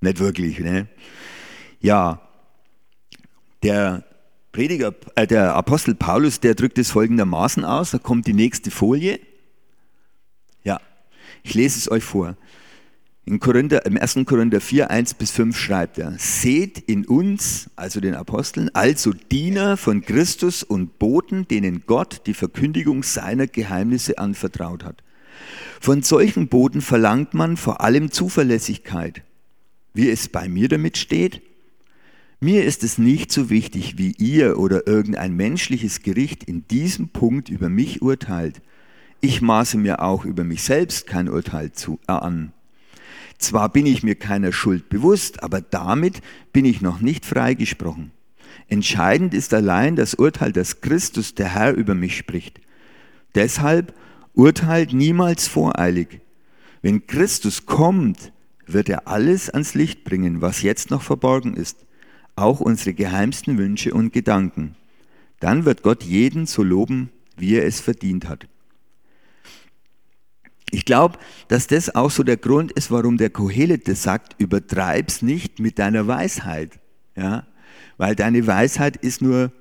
Nicht 0.00 0.18
wirklich, 0.18 0.58
ne? 0.58 0.88
Ja, 1.80 2.20
der 3.62 4.04
Prediger, 4.52 4.94
äh, 5.14 5.26
der 5.26 5.54
Apostel 5.54 5.94
Paulus, 5.94 6.40
der 6.40 6.54
drückt 6.54 6.78
es 6.78 6.90
folgendermaßen 6.90 7.64
aus. 7.64 7.92
Da 7.92 7.98
kommt 7.98 8.26
die 8.26 8.32
nächste 8.32 8.70
Folie. 8.70 9.20
Ja, 10.64 10.80
ich 11.42 11.54
lese 11.54 11.78
es 11.78 11.90
euch 11.90 12.02
vor. 12.02 12.36
In 13.30 13.38
Korinther, 13.38 13.86
Im 13.86 13.96
1. 13.96 14.24
Korinther 14.26 14.60
4, 14.60 14.90
1 14.90 15.14
bis 15.14 15.30
5 15.30 15.56
schreibt 15.56 15.98
er, 15.98 16.14
seht 16.18 16.78
in 16.78 17.06
uns, 17.06 17.70
also 17.76 18.00
den 18.00 18.16
Aposteln, 18.16 18.70
also 18.74 19.12
Diener 19.12 19.76
von 19.76 20.00
Christus 20.00 20.64
und 20.64 20.98
Boten, 20.98 21.46
denen 21.46 21.84
Gott 21.86 22.22
die 22.26 22.34
Verkündigung 22.34 23.04
seiner 23.04 23.46
Geheimnisse 23.46 24.18
anvertraut 24.18 24.82
hat. 24.82 25.04
Von 25.80 26.02
solchen 26.02 26.48
Boten 26.48 26.80
verlangt 26.80 27.32
man 27.32 27.56
vor 27.56 27.82
allem 27.82 28.10
Zuverlässigkeit. 28.10 29.22
Wie 29.94 30.10
es 30.10 30.28
bei 30.28 30.48
mir 30.48 30.66
damit 30.66 30.98
steht, 30.98 31.40
mir 32.40 32.64
ist 32.64 32.82
es 32.82 32.98
nicht 32.98 33.30
so 33.30 33.48
wichtig, 33.48 33.96
wie 33.96 34.10
ihr 34.18 34.58
oder 34.58 34.88
irgendein 34.88 35.36
menschliches 35.36 36.02
Gericht 36.02 36.42
in 36.42 36.66
diesem 36.66 37.10
Punkt 37.10 37.48
über 37.48 37.68
mich 37.68 38.02
urteilt. 38.02 38.60
Ich 39.20 39.40
maße 39.40 39.78
mir 39.78 40.02
auch 40.02 40.24
über 40.24 40.42
mich 40.42 40.64
selbst 40.64 41.06
kein 41.06 41.28
Urteil 41.28 41.70
zu, 41.70 42.00
äh, 42.08 42.12
an. 42.12 42.52
Zwar 43.40 43.68
bin 43.70 43.86
ich 43.86 44.02
mir 44.02 44.14
keiner 44.14 44.52
Schuld 44.52 44.88
bewusst, 44.88 45.42
aber 45.42 45.60
damit 45.60 46.20
bin 46.52 46.64
ich 46.64 46.80
noch 46.80 47.00
nicht 47.00 47.26
freigesprochen. 47.26 48.12
Entscheidend 48.68 49.34
ist 49.34 49.52
allein 49.52 49.96
das 49.96 50.14
Urteil, 50.14 50.52
dass 50.52 50.80
Christus, 50.80 51.34
der 51.34 51.54
Herr, 51.54 51.74
über 51.74 51.94
mich 51.96 52.16
spricht. 52.16 52.60
Deshalb 53.34 53.92
urteilt 54.34 54.92
niemals 54.92 55.48
voreilig. 55.48 56.20
Wenn 56.82 57.06
Christus 57.06 57.66
kommt, 57.66 58.32
wird 58.66 58.88
er 58.88 59.08
alles 59.08 59.50
ans 59.50 59.74
Licht 59.74 60.04
bringen, 60.04 60.40
was 60.40 60.62
jetzt 60.62 60.90
noch 60.90 61.02
verborgen 61.02 61.54
ist 61.54 61.84
auch 62.40 62.60
unsere 62.60 62.94
geheimsten 62.94 63.58
Wünsche 63.58 63.92
und 63.94 64.12
Gedanken. 64.12 64.74
Dann 65.38 65.64
wird 65.64 65.82
Gott 65.82 66.02
jeden 66.02 66.46
so 66.46 66.62
loben, 66.62 67.10
wie 67.36 67.54
er 67.54 67.66
es 67.66 67.80
verdient 67.80 68.28
hat. 68.28 68.48
Ich 70.72 70.84
glaube, 70.84 71.18
dass 71.48 71.66
das 71.66 71.94
auch 71.94 72.10
so 72.10 72.22
der 72.22 72.36
Grund 72.36 72.72
ist, 72.72 72.90
warum 72.90 73.16
der 73.16 73.30
Kohelet 73.30 73.88
das 73.88 74.02
sagt, 74.02 74.36
übertreib's 74.38 75.22
nicht 75.22 75.58
mit 75.58 75.78
deiner 75.78 76.06
Weisheit. 76.06 76.78
Ja? 77.16 77.46
weil 78.00 78.16
deine 78.16 78.46
Weisheit 78.46 78.96
ist 78.96 79.20
nur 79.20 79.52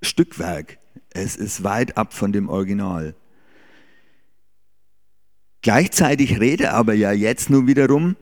Stückwerk. 0.00 0.78
Es 1.10 1.36
ist 1.36 1.62
weit 1.62 1.98
ab 1.98 2.14
von 2.14 2.32
dem 2.32 2.48
Original. 2.48 3.14
Gleichzeitig 5.60 6.40
rede 6.40 6.72
aber 6.72 6.94
ja 6.94 7.12
jetzt 7.12 7.50
nur 7.50 7.66
wiederum, 7.66 8.16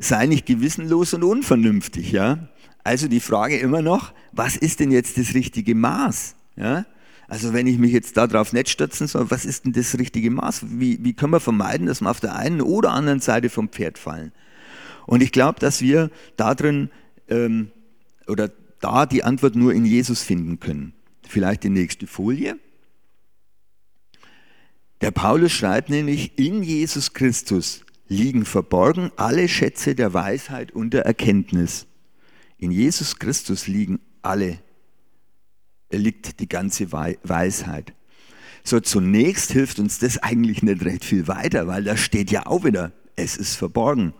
sei 0.00 0.26
nicht 0.26 0.44
gewissenlos 0.44 1.14
und 1.14 1.22
unvernünftig, 1.22 2.10
ja. 2.10 2.48
Also 2.82 3.06
die 3.06 3.20
Frage 3.20 3.58
immer 3.58 3.80
noch, 3.80 4.12
was 4.32 4.56
ist 4.56 4.80
denn 4.80 4.90
jetzt 4.90 5.18
das 5.18 5.34
richtige 5.34 5.76
Maß? 5.76 6.34
Ja? 6.56 6.84
Also 7.28 7.52
wenn 7.52 7.66
ich 7.66 7.78
mich 7.78 7.92
jetzt 7.92 8.16
darauf 8.16 8.52
nicht 8.52 8.68
stürzen 8.68 9.06
soll, 9.08 9.30
was 9.30 9.44
ist 9.44 9.64
denn 9.64 9.72
das 9.72 9.98
richtige 9.98 10.30
Maß? 10.30 10.64
Wie, 10.68 11.02
wie 11.02 11.12
können 11.12 11.32
wir 11.32 11.40
vermeiden, 11.40 11.86
dass 11.86 12.00
wir 12.00 12.10
auf 12.10 12.20
der 12.20 12.36
einen 12.36 12.60
oder 12.60 12.92
anderen 12.92 13.20
Seite 13.20 13.50
vom 13.50 13.68
Pferd 13.68 13.98
fallen? 13.98 14.32
Und 15.06 15.22
ich 15.22 15.32
glaube, 15.32 15.58
dass 15.58 15.80
wir 15.80 16.10
da 16.36 16.54
drin 16.54 16.90
ähm, 17.28 17.70
oder 18.26 18.50
da 18.80 19.06
die 19.06 19.24
Antwort 19.24 19.56
nur 19.56 19.72
in 19.72 19.84
Jesus 19.84 20.22
finden 20.22 20.60
können. 20.60 20.92
Vielleicht 21.22 21.64
die 21.64 21.70
nächste 21.70 22.06
Folie. 22.06 22.58
Der 25.00 25.10
Paulus 25.10 25.52
schreibt 25.52 25.90
nämlich, 25.90 26.38
in 26.38 26.62
Jesus 26.62 27.12
Christus 27.12 27.82
liegen 28.08 28.44
verborgen 28.44 29.10
alle 29.16 29.48
Schätze 29.48 29.94
der 29.94 30.14
Weisheit 30.14 30.72
und 30.72 30.94
der 30.94 31.04
Erkenntnis. 31.04 31.86
In 32.58 32.70
Jesus 32.70 33.18
Christus 33.18 33.66
liegen 33.66 34.00
alle, 34.22 34.58
liegt 35.90 36.40
die 36.40 36.48
ganze 36.48 36.92
Weisheit. 36.92 37.92
So, 38.64 38.80
zunächst 38.80 39.52
hilft 39.52 39.78
uns 39.78 39.98
das 39.98 40.18
eigentlich 40.18 40.62
nicht 40.62 40.84
recht 40.84 41.04
viel 41.04 41.28
weiter, 41.28 41.68
weil 41.68 41.84
da 41.84 41.96
steht 41.96 42.30
ja 42.30 42.46
auch 42.46 42.64
wieder, 42.64 42.92
es 43.14 43.36
ist 43.36 43.54
verborgen. 43.54 44.12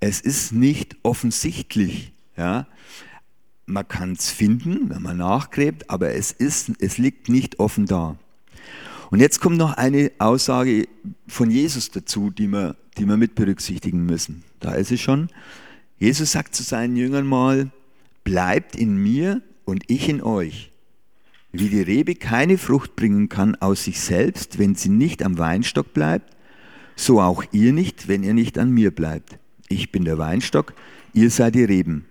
Es 0.00 0.20
ist 0.20 0.52
nicht 0.52 0.96
offensichtlich. 1.02 2.12
Ja? 2.36 2.66
Man 3.66 3.86
kann 3.86 4.12
es 4.12 4.30
finden, 4.30 4.90
wenn 4.90 5.02
man 5.02 5.18
nachgräbt, 5.18 5.90
aber 5.90 6.14
es, 6.14 6.32
ist, 6.32 6.72
es 6.80 6.98
liegt 6.98 7.28
nicht 7.28 7.60
offen 7.60 7.86
da. 7.86 8.18
Und 9.10 9.20
jetzt 9.20 9.40
kommt 9.40 9.58
noch 9.58 9.74
eine 9.74 10.10
Aussage 10.18 10.88
von 11.28 11.50
Jesus 11.50 11.90
dazu, 11.90 12.30
die 12.30 12.48
wir, 12.48 12.76
die 12.96 13.04
wir 13.04 13.18
mit 13.18 13.34
berücksichtigen 13.34 14.06
müssen. 14.06 14.42
Da 14.58 14.72
ist 14.72 14.90
es 14.90 15.00
schon. 15.00 15.28
Jesus 15.98 16.32
sagt 16.32 16.54
zu 16.54 16.62
seinen 16.62 16.96
Jüngern 16.96 17.26
mal, 17.26 17.70
bleibt 18.24 18.74
in 18.74 18.96
mir 18.96 19.42
und 19.66 19.84
ich 19.88 20.08
in 20.08 20.22
euch. 20.22 20.71
Wie 21.52 21.68
die 21.68 21.82
Rebe 21.82 22.14
keine 22.14 22.56
Frucht 22.56 22.96
bringen 22.96 23.28
kann 23.28 23.54
aus 23.56 23.84
sich 23.84 24.00
selbst, 24.00 24.58
wenn 24.58 24.74
sie 24.74 24.88
nicht 24.88 25.22
am 25.22 25.38
Weinstock 25.38 25.92
bleibt, 25.92 26.34
so 26.96 27.20
auch 27.20 27.44
ihr 27.52 27.72
nicht, 27.72 28.08
wenn 28.08 28.22
ihr 28.22 28.34
nicht 28.34 28.58
an 28.58 28.70
mir 28.70 28.90
bleibt. 28.90 29.38
Ich 29.68 29.92
bin 29.92 30.04
der 30.04 30.18
Weinstock, 30.18 30.74
ihr 31.12 31.30
seid 31.30 31.54
die 31.54 31.64
Reben. 31.64 32.06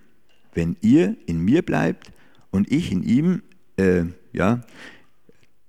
Wenn 0.54 0.76
ihr 0.80 1.16
in 1.26 1.40
mir 1.40 1.62
bleibt 1.62 2.12
und 2.50 2.70
ich 2.70 2.92
in 2.92 3.02
ihm, 3.02 3.42
äh, 3.76 4.04
ja, 4.32 4.60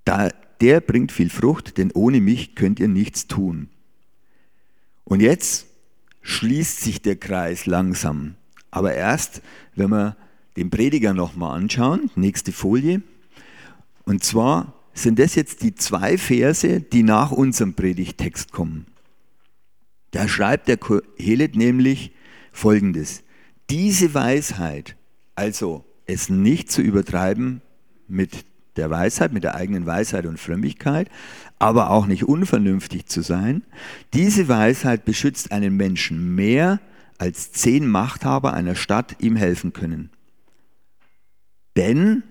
da, 0.04 0.30
der 0.60 0.80
bringt 0.80 1.10
viel 1.10 1.30
Frucht, 1.30 1.78
denn 1.78 1.90
ohne 1.92 2.20
mich 2.20 2.54
könnt 2.54 2.78
ihr 2.78 2.88
nichts 2.88 3.26
tun. 3.26 3.68
Und 5.04 5.20
jetzt 5.20 5.66
schließt 6.22 6.80
sich 6.80 7.02
der 7.02 7.16
Kreis 7.16 7.66
langsam. 7.66 8.34
Aber 8.70 8.94
erst, 8.94 9.42
wenn 9.74 9.90
wir 9.90 10.16
den 10.56 10.70
Prediger 10.70 11.14
nochmal 11.14 11.58
anschauen, 11.58 12.10
nächste 12.16 12.52
Folie. 12.52 13.02
Und 14.04 14.22
zwar 14.22 14.74
sind 14.92 15.18
das 15.18 15.34
jetzt 15.34 15.62
die 15.62 15.74
zwei 15.74 16.18
Verse, 16.18 16.80
die 16.80 17.02
nach 17.02 17.32
unserem 17.32 17.74
Predigtext 17.74 18.52
kommen. 18.52 18.86
Da 20.12 20.28
schreibt 20.28 20.68
der 20.68 20.76
Kohelet 20.76 21.56
nämlich 21.56 22.12
folgendes. 22.52 23.24
Diese 23.70 24.14
Weisheit, 24.14 24.96
also 25.34 25.84
es 26.06 26.28
nicht 26.28 26.70
zu 26.70 26.82
übertreiben 26.82 27.62
mit 28.06 28.44
der 28.76 28.90
Weisheit, 28.90 29.32
mit 29.32 29.44
der 29.44 29.54
eigenen 29.54 29.86
Weisheit 29.86 30.26
und 30.26 30.38
Frömmigkeit, 30.38 31.08
aber 31.58 31.90
auch 31.90 32.06
nicht 32.06 32.24
unvernünftig 32.24 33.06
zu 33.06 33.22
sein. 33.22 33.62
Diese 34.12 34.48
Weisheit 34.48 35.04
beschützt 35.04 35.52
einen 35.52 35.76
Menschen 35.76 36.34
mehr, 36.34 36.80
als 37.18 37.52
zehn 37.52 37.86
Machthaber 37.86 38.52
einer 38.52 38.74
Stadt 38.74 39.16
ihm 39.20 39.36
helfen 39.36 39.72
können. 39.72 40.10
Denn, 41.76 42.22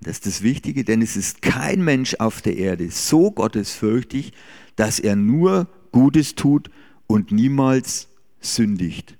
das 0.00 0.16
ist 0.16 0.26
das 0.26 0.42
Wichtige, 0.42 0.84
denn 0.84 1.02
es 1.02 1.16
ist 1.16 1.42
kein 1.42 1.84
Mensch 1.84 2.14
auf 2.18 2.40
der 2.40 2.56
Erde 2.56 2.90
so 2.90 3.30
gottesfürchtig, 3.30 4.32
dass 4.76 4.98
er 4.98 5.14
nur 5.14 5.68
Gutes 5.92 6.34
tut 6.34 6.70
und 7.06 7.32
niemals 7.32 8.08
sündigt. 8.40 9.16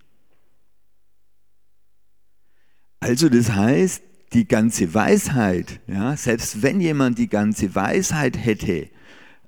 Also 3.00 3.28
das 3.28 3.52
heißt, 3.52 4.02
die 4.32 4.46
ganze 4.46 4.94
Weisheit, 4.94 5.80
ja, 5.86 6.16
selbst 6.16 6.62
wenn 6.62 6.80
jemand 6.80 7.18
die 7.18 7.28
ganze 7.28 7.74
Weisheit 7.74 8.38
hätte, 8.38 8.88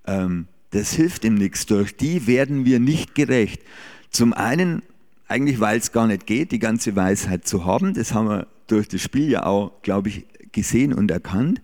ähm, 0.07 0.49
das 0.71 0.93
hilft 0.93 1.25
ihm 1.25 1.35
nichts. 1.35 1.67
Durch 1.67 1.97
die 1.97 2.27
werden 2.27 2.65
wir 2.65 2.81
nicht 2.81 3.15
gerecht. 3.15 3.63
Zum 4.11 4.33
einen, 4.33 4.83
eigentlich 5.29 5.61
weil 5.61 5.79
es 5.79 5.93
gar 5.93 6.07
nicht 6.07 6.27
geht, 6.27 6.51
die 6.51 6.59
ganze 6.59 6.97
Weisheit 6.97 7.47
zu 7.47 7.65
haben. 7.65 7.95
Das 7.95 8.13
haben 8.13 8.29
wir 8.29 8.47
durch 8.67 8.89
das 8.89 9.03
Spiel 9.03 9.31
ja 9.31 9.45
auch, 9.45 9.83
glaube 9.83 10.09
ich, 10.09 10.27
gesehen 10.53 10.93
und 10.93 11.11
erkannt. 11.11 11.61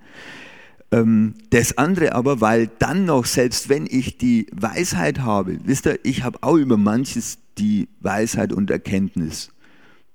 Ähm, 0.91 1.35
das 1.51 1.77
andere 1.77 2.15
aber, 2.15 2.41
weil 2.41 2.71
dann 2.79 3.05
noch, 3.05 3.27
selbst 3.27 3.69
wenn 3.69 3.87
ich 3.87 4.19
die 4.19 4.47
Weisheit 4.53 5.21
habe, 5.21 5.59
wisst 5.65 5.87
ihr, 5.87 5.99
ich 6.03 6.25
habe 6.25 6.39
auch 6.43 6.57
über 6.57 6.77
manches 6.77 7.39
die 7.59 7.89
Weisheit 8.01 8.53
und 8.53 8.71
Erkenntnis, 8.71 9.51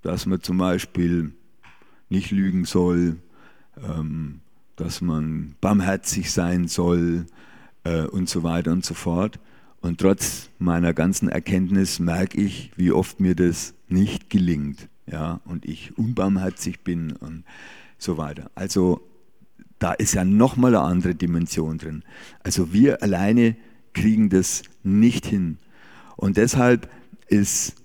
dass 0.01 0.25
man 0.25 0.41
zum 0.41 0.57
Beispiel 0.57 1.31
nicht 2.09 2.31
lügen 2.31 2.65
soll, 2.65 3.17
ähm, 3.77 4.39
dass 4.75 5.01
man 5.01 5.55
barmherzig 5.61 6.31
sein 6.31 6.67
soll 6.67 7.25
äh, 7.83 8.03
und 8.03 8.29
so 8.29 8.43
weiter 8.43 8.71
und 8.71 8.85
so 8.85 8.93
fort. 8.93 9.39
Und 9.81 9.99
trotz 9.99 10.49
meiner 10.59 10.93
ganzen 10.93 11.27
Erkenntnis 11.27 11.99
merke 11.99 12.39
ich, 12.39 12.71
wie 12.77 12.91
oft 12.91 13.19
mir 13.19 13.35
das 13.35 13.73
nicht 13.89 14.29
gelingt. 14.29 14.87
Ja, 15.05 15.41
und 15.43 15.65
ich 15.65 15.97
unbarmherzig 15.97 16.79
bin 16.79 17.11
und 17.11 17.43
so 17.97 18.17
weiter. 18.17 18.51
Also 18.55 19.01
da 19.79 19.93
ist 19.93 20.13
ja 20.13 20.23
nochmal 20.23 20.75
eine 20.75 20.85
andere 20.85 21.15
Dimension 21.15 21.77
drin. 21.77 22.03
Also 22.41 22.73
wir 22.73 23.03
alleine 23.03 23.55
kriegen 23.93 24.29
das 24.29 24.63
nicht 24.83 25.25
hin. 25.25 25.57
Und 26.15 26.37
deshalb 26.37 26.89
ist 27.27 27.75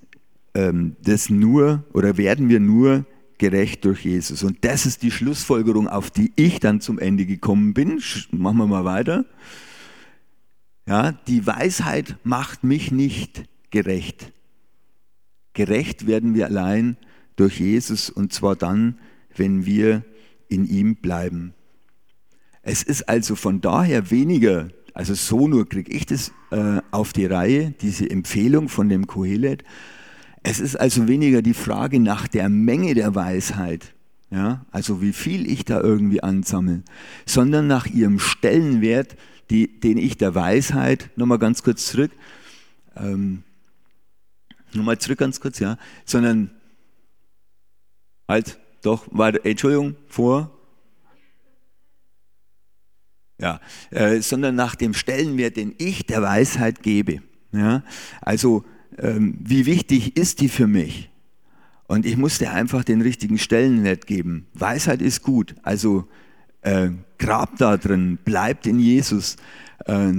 ähm, 0.55 0.97
das 1.03 1.31
nur 1.31 1.85
oder 1.93 2.17
werden 2.17 2.49
wir 2.49 2.61
nur 2.61 3.05
gerecht 3.39 3.85
durch 3.85 4.05
Jesus. 4.05 4.43
Und 4.43 4.65
das 4.65 4.85
ist 4.85 5.03
die 5.03 5.11
Schlussfolgerung, 5.11 5.89
auf 5.89 6.11
die 6.11 6.33
ich 6.37 6.61
dann 6.61 6.81
zum 6.81 6.99
Ende 6.99 7.25
gekommen 7.25 7.73
bin. 7.75 8.03
Machen 8.31 8.59
wir 8.59 8.67
mal 8.67 8.85
weiter. 8.85 9.25
Ja, 10.87 11.13
die 11.13 11.47
Weisheit 11.47 12.17
macht 12.25 12.65
mich 12.65 12.91
nicht 12.91 13.45
gerecht. 13.71 14.33
Gerecht 15.53 16.07
werden 16.07 16.35
wir 16.35 16.47
allein 16.47 16.97
durch 17.37 17.61
Jesus 17.61 18.11
und 18.11 18.33
zwar 18.33 18.57
dann, 18.57 18.99
wenn 19.39 19.67
wir 19.67 20.05
in 20.49 20.67
ihm 20.67 20.97
bleiben. 20.97 21.55
Es 22.63 22.83
ist 22.83 23.09
also 23.09 23.35
von 23.35 23.61
daher 23.61 24.11
weniger, 24.11 24.69
also 24.95 25.15
so 25.15 25.49
nur 25.49 25.69
kriege 25.69 25.93
ich 25.93 26.07
das 26.07 26.33
äh, 26.51 26.81
auf 26.91 27.13
die 27.13 27.27
Reihe, 27.27 27.75
diese 27.81 28.09
Empfehlung 28.09 28.69
von 28.69 28.89
dem 28.89 29.07
Kohelet, 29.07 29.65
es 30.43 30.61
ist 30.61 30.77
also 30.77 31.09
weniger 31.09 31.43
die 31.43 31.55
Frage 31.55 32.01
nach 32.01 32.29
der 32.29 32.49
Menge 32.49 32.95
der 32.95 33.15
Weisheit, 33.15 33.95
ja, 34.31 34.65
also 34.71 35.03
wie 35.03 35.13
viel 35.13 35.51
ich 35.51 35.65
da 35.65 35.81
irgendwie 35.81 36.23
ansammle, 36.23 36.83
sondern 37.27 37.67
nach 37.67 37.87
ihrem 37.87 38.19
Stellenwert, 38.19 39.17
die, 39.51 39.81
den 39.81 39.97
ich 39.99 40.17
der 40.17 40.35
Weisheit, 40.35 41.11
nochmal 41.17 41.39
ganz 41.39 41.63
kurz 41.63 41.87
zurück, 41.87 42.13
ähm, 42.97 43.43
nochmal 44.75 44.99
zurück 44.99 45.19
ganz 45.19 45.41
kurz, 45.41 45.59
ja, 45.59 45.79
sondern 46.05 46.51
halt, 48.29 48.59
doch, 48.83 49.07
weiter, 49.11 49.45
Entschuldigung, 49.45 49.97
vor, 50.09 50.51
ja, 53.41 53.61
äh, 53.91 54.21
sondern 54.21 54.55
nach 54.57 54.75
dem 54.75 54.95
Stellenwert, 54.95 55.57
den 55.57 55.75
ich 55.79 56.07
der 56.07 56.23
Weisheit 56.23 56.83
gebe. 56.83 57.23
Ja, 57.53 57.83
also 58.21 58.65
ähm, 58.99 59.39
wie 59.41 59.67
wichtig 59.67 60.17
ist 60.17 60.41
die 60.41 60.49
für 60.49 60.67
mich? 60.67 61.11
Und 61.87 62.05
ich 62.05 62.17
musste 62.17 62.51
einfach 62.51 62.85
den 62.85 63.01
richtigen 63.01 63.39
Stellenwert 63.39 64.07
geben. 64.07 64.47
Weisheit 64.53 65.01
ist 65.01 65.23
gut, 65.23 65.55
also 65.63 66.07
äh, 66.61 66.91
grabt 67.19 67.61
da 67.61 67.77
drin, 67.77 68.19
bleibt 68.25 68.67
in 68.67 68.79
Jesus, 68.79 69.37
äh, 69.87 70.13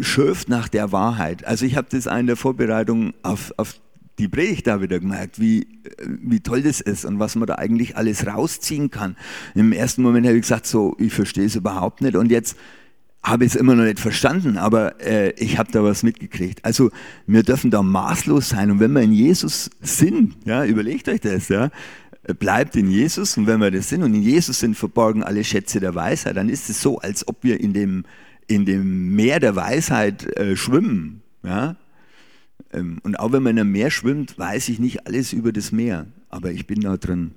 schürft 0.00 0.48
nach 0.48 0.68
der 0.68 0.92
Wahrheit. 0.92 1.44
Also 1.44 1.64
ich 1.64 1.76
habe 1.76 1.88
das 1.90 2.06
in 2.06 2.26
der 2.26 2.36
Vorbereitung 2.36 3.14
auf, 3.22 3.52
auf 3.56 3.80
die 4.18 4.28
Predigt 4.28 4.66
da 4.66 4.80
wieder 4.80 4.98
gemerkt, 4.98 5.40
wie, 5.40 5.66
wie 6.06 6.40
toll 6.40 6.62
das 6.62 6.80
ist 6.80 7.04
und 7.04 7.18
was 7.18 7.36
man 7.36 7.46
da 7.46 7.56
eigentlich 7.56 7.96
alles 7.96 8.26
rausziehen 8.26 8.90
kann. 8.90 9.16
Im 9.54 9.72
ersten 9.72 10.02
Moment 10.02 10.26
habe 10.26 10.36
ich 10.36 10.42
gesagt, 10.42 10.66
so, 10.66 10.96
ich 10.98 11.12
verstehe 11.12 11.44
es 11.44 11.56
überhaupt 11.56 12.00
nicht 12.00 12.16
und 12.16 12.30
jetzt 12.30 12.56
habe 13.22 13.44
ich 13.44 13.54
es 13.54 13.56
immer 13.56 13.74
noch 13.74 13.84
nicht 13.84 13.98
verstanden, 13.98 14.56
aber 14.56 15.00
äh, 15.04 15.30
ich 15.32 15.58
habe 15.58 15.72
da 15.72 15.82
was 15.82 16.04
mitgekriegt. 16.04 16.64
Also 16.64 16.90
wir 17.26 17.42
dürfen 17.42 17.72
da 17.72 17.82
maßlos 17.82 18.50
sein 18.50 18.70
und 18.70 18.80
wenn 18.80 18.92
wir 18.92 19.02
in 19.02 19.12
Jesus 19.12 19.68
sind, 19.80 20.36
ja, 20.44 20.64
überlegt 20.64 21.08
euch 21.08 21.20
das, 21.20 21.48
ja, 21.48 21.70
bleibt 22.38 22.76
in 22.76 22.90
Jesus 22.90 23.36
und 23.36 23.46
wenn 23.46 23.60
wir 23.60 23.70
das 23.70 23.88
sind 23.88 24.02
und 24.02 24.14
in 24.14 24.22
Jesus 24.22 24.60
sind 24.60 24.76
verborgen 24.76 25.22
alle 25.22 25.44
Schätze 25.44 25.80
der 25.80 25.94
Weisheit, 25.94 26.36
dann 26.36 26.48
ist 26.48 26.70
es 26.70 26.80
so, 26.80 26.98
als 26.98 27.26
ob 27.26 27.42
wir 27.42 27.60
in 27.60 27.72
dem, 27.72 28.04
in 28.46 28.64
dem 28.64 29.14
Meer 29.14 29.40
der 29.40 29.56
Weisheit 29.56 30.36
äh, 30.36 30.56
schwimmen. 30.56 31.22
Ja? 31.42 31.76
Ähm, 32.72 32.98
und 33.02 33.18
auch 33.18 33.32
wenn 33.32 33.42
man 33.42 33.58
einem 33.58 33.72
Meer 33.72 33.90
schwimmt, 33.90 34.38
weiß 34.38 34.68
ich 34.68 34.78
nicht 34.78 35.06
alles 35.06 35.32
über 35.32 35.52
das 35.52 35.72
Meer, 35.72 36.06
aber 36.28 36.52
ich 36.52 36.66
bin 36.66 36.80
da 36.80 36.96
drin. 36.96 37.32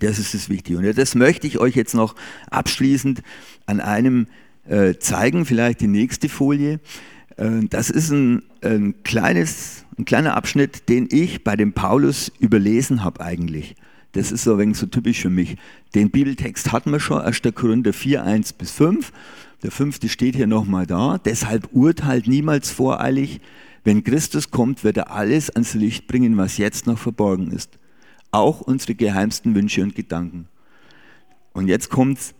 Das 0.00 0.18
ist 0.18 0.34
das 0.34 0.48
Wichtige. 0.48 0.78
Und 0.78 0.98
das 0.98 1.14
möchte 1.14 1.46
ich 1.46 1.58
euch 1.58 1.76
jetzt 1.76 1.94
noch 1.94 2.14
abschließend 2.50 3.22
an 3.66 3.80
einem 3.80 4.26
äh, 4.68 4.94
zeigen, 4.98 5.44
vielleicht 5.44 5.80
die 5.80 5.86
nächste 5.86 6.28
Folie. 6.28 6.80
Äh, 7.36 7.66
das 7.70 7.90
ist 7.90 8.10
ein, 8.10 8.42
ein, 8.62 9.02
kleines, 9.04 9.84
ein 9.98 10.04
kleiner 10.04 10.36
Abschnitt, 10.36 10.88
den 10.88 11.08
ich 11.10 11.44
bei 11.44 11.56
dem 11.56 11.72
Paulus 11.72 12.32
überlesen 12.38 13.04
habe 13.04 13.20
eigentlich. 13.20 13.76
Das 14.12 14.30
ist 14.30 14.44
so 14.44 14.52
ein 14.52 14.58
wenig 14.58 14.78
so 14.78 14.86
typisch 14.86 15.20
für 15.20 15.30
mich. 15.30 15.56
Den 15.94 16.10
Bibeltext 16.10 16.72
hatten 16.72 16.92
wir 16.92 17.00
schon, 17.00 17.20
1. 17.20 17.42
Korinther 17.54 17.92
4, 17.92 18.24
1 18.24 18.52
bis 18.54 18.70
5. 18.70 19.12
Der 19.62 19.70
fünfte 19.70 20.08
steht 20.08 20.36
hier 20.36 20.46
nochmal 20.46 20.86
da. 20.86 21.18
Deshalb 21.18 21.68
urteilt 21.72 22.28
niemals 22.28 22.70
voreilig. 22.70 23.40
Wenn 23.84 24.02
Christus 24.02 24.50
kommt, 24.50 24.82
wird 24.82 24.96
er 24.96 25.10
alles 25.10 25.50
ans 25.50 25.74
Licht 25.74 26.06
bringen, 26.06 26.38
was 26.38 26.56
jetzt 26.56 26.86
noch 26.86 26.98
verborgen 26.98 27.52
ist. 27.52 27.78
Auch 28.30 28.62
unsere 28.62 28.94
geheimsten 28.94 29.54
Wünsche 29.54 29.82
und 29.82 29.94
Gedanken. 29.94 30.48
Und 31.52 31.68
jetzt 31.68 31.90
kommt's. 31.90 32.34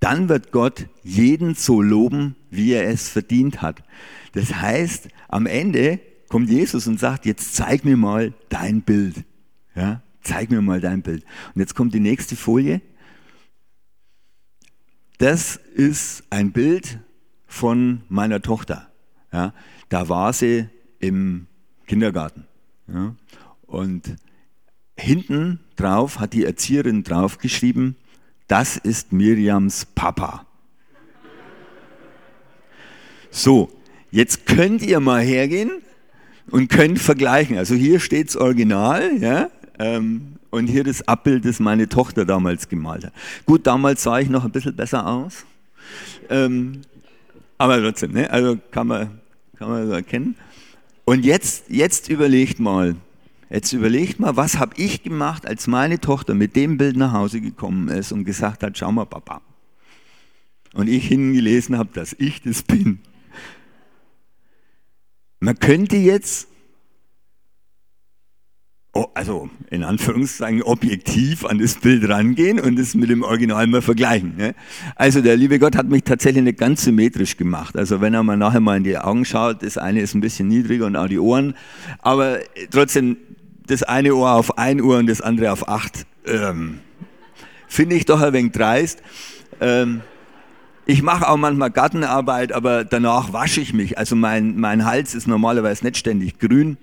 Dann 0.00 0.28
wird 0.28 0.52
Gott 0.52 0.86
jeden 1.02 1.54
so 1.54 1.80
loben, 1.80 2.36
wie 2.50 2.72
er 2.72 2.88
es 2.88 3.08
verdient 3.08 3.62
hat. 3.62 3.82
Das 4.32 4.54
heißt, 4.54 5.08
am 5.28 5.46
Ende 5.46 5.98
kommt 6.28 6.50
Jesus 6.50 6.86
und 6.86 7.00
sagt, 7.00 7.24
jetzt 7.26 7.54
zeig 7.54 7.84
mir 7.84 7.96
mal 7.96 8.34
dein 8.50 8.82
Bild. 8.82 9.24
Ja, 9.74 10.02
zeig 10.20 10.50
mir 10.50 10.60
mal 10.60 10.80
dein 10.80 11.02
Bild. 11.02 11.24
Und 11.54 11.60
jetzt 11.60 11.74
kommt 11.74 11.94
die 11.94 12.00
nächste 12.00 12.36
Folie. 12.36 12.82
Das 15.18 15.56
ist 15.56 16.24
ein 16.30 16.52
Bild 16.52 16.98
von 17.46 18.02
meiner 18.08 18.42
Tochter. 18.42 18.92
Ja, 19.32 19.54
da 19.88 20.08
war 20.08 20.32
sie 20.32 20.68
im 21.06 21.46
Kindergarten. 21.86 22.44
Ja, 22.86 23.14
und 23.66 24.16
hinten 24.96 25.60
drauf 25.76 26.20
hat 26.20 26.32
die 26.32 26.44
Erzieherin 26.44 27.02
draufgeschrieben, 27.02 27.96
das 28.48 28.76
ist 28.76 29.12
Miriams 29.12 29.86
Papa. 29.86 30.46
So, 33.30 33.70
Jetzt 34.14 34.46
könnt 34.46 34.80
ihr 34.82 35.00
mal 35.00 35.22
hergehen 35.22 35.82
und 36.48 36.68
könnt 36.68 37.00
vergleichen. 37.00 37.58
Also 37.58 37.74
hier 37.74 37.98
steht 37.98 38.28
das 38.28 38.36
Original, 38.36 39.10
ja, 39.18 39.50
ähm, 39.80 40.36
und 40.50 40.68
hier 40.68 40.84
das 40.84 41.08
Abbild, 41.08 41.44
das 41.44 41.58
meine 41.58 41.88
Tochter 41.88 42.24
damals 42.24 42.68
gemalt 42.68 43.06
hat. 43.06 43.12
Gut, 43.44 43.66
damals 43.66 44.04
sah 44.04 44.20
ich 44.20 44.30
noch 44.30 44.44
ein 44.44 44.52
bisschen 44.52 44.76
besser 44.76 45.04
aus, 45.04 45.44
ähm, 46.30 46.82
aber 47.58 47.82
trotzdem, 47.82 48.12
ne? 48.12 48.30
also 48.30 48.56
kann 48.70 48.86
man, 48.86 49.18
kann 49.58 49.68
man 49.68 49.88
so 49.88 49.94
erkennen. 49.94 50.36
Und 51.04 51.24
jetzt, 51.24 51.68
jetzt 51.68 52.08
überlegt 52.08 52.60
mal, 52.60 52.96
jetzt 53.50 53.72
überlegt 53.72 54.20
mal, 54.20 54.36
was 54.36 54.58
habe 54.58 54.74
ich 54.76 55.02
gemacht, 55.02 55.46
als 55.46 55.66
meine 55.66 56.00
Tochter 56.00 56.34
mit 56.34 56.56
dem 56.56 56.78
Bild 56.78 56.96
nach 56.96 57.12
Hause 57.12 57.40
gekommen 57.40 57.88
ist 57.88 58.12
und 58.12 58.24
gesagt 58.24 58.62
hat, 58.62 58.78
schau 58.78 58.90
mal, 58.90 59.04
Papa. 59.04 59.42
Und 60.72 60.88
ich 60.88 61.06
hingelesen 61.06 61.78
habe, 61.78 61.90
dass 61.92 62.14
ich 62.18 62.42
das 62.42 62.62
bin. 62.62 63.00
Man 65.40 65.58
könnte 65.58 65.96
jetzt, 65.96 66.48
oh, 68.94 69.06
also 69.14 69.50
in 69.70 69.82
Anführungszeichen 69.82 70.62
objektiv 70.62 71.44
an 71.44 71.58
das 71.58 71.74
Bild 71.74 72.08
rangehen 72.08 72.60
und 72.60 72.78
es 72.78 72.94
mit 72.94 73.10
dem 73.10 73.22
Original 73.22 73.66
mal 73.66 73.82
vergleichen. 73.82 74.36
Ne? 74.36 74.54
Also 74.96 75.20
der 75.20 75.36
liebe 75.36 75.58
Gott 75.58 75.76
hat 75.76 75.88
mich 75.88 76.04
tatsächlich 76.04 76.44
nicht 76.44 76.58
ganz 76.58 76.84
symmetrisch 76.84 77.36
gemacht. 77.36 77.76
Also 77.76 78.00
wenn 78.00 78.14
er 78.14 78.22
mal 78.22 78.36
nachher 78.36 78.60
mal 78.60 78.76
in 78.76 78.84
die 78.84 78.96
Augen 78.96 79.24
schaut, 79.24 79.62
das 79.62 79.76
eine 79.78 80.00
ist 80.00 80.14
ein 80.14 80.20
bisschen 80.20 80.48
niedriger 80.48 80.86
und 80.86 80.96
auch 80.96 81.08
die 81.08 81.18
Ohren, 81.18 81.54
aber 82.00 82.38
trotzdem 82.70 83.16
das 83.66 83.82
eine 83.82 84.14
Ohr 84.14 84.32
auf 84.32 84.58
ein 84.58 84.80
Ohr 84.80 84.98
und 84.98 85.08
das 85.08 85.20
andere 85.20 85.52
auf 85.52 85.68
acht. 85.68 86.06
Ähm, 86.26 86.80
Finde 87.66 87.96
ich 87.96 88.04
doch 88.04 88.20
ein 88.20 88.32
wenig 88.32 88.52
dreist. 88.52 89.02
Ähm, 89.60 90.02
ich 90.86 91.02
mache 91.02 91.28
auch 91.28 91.38
manchmal 91.38 91.70
Gartenarbeit, 91.70 92.52
aber 92.52 92.84
danach 92.84 93.32
wasche 93.32 93.60
ich 93.60 93.72
mich. 93.72 93.96
Also 93.96 94.16
mein, 94.16 94.60
mein 94.60 94.84
Hals 94.84 95.14
ist 95.14 95.26
normalerweise 95.26 95.84
nicht 95.84 95.96
ständig 95.96 96.38
grün. 96.38 96.76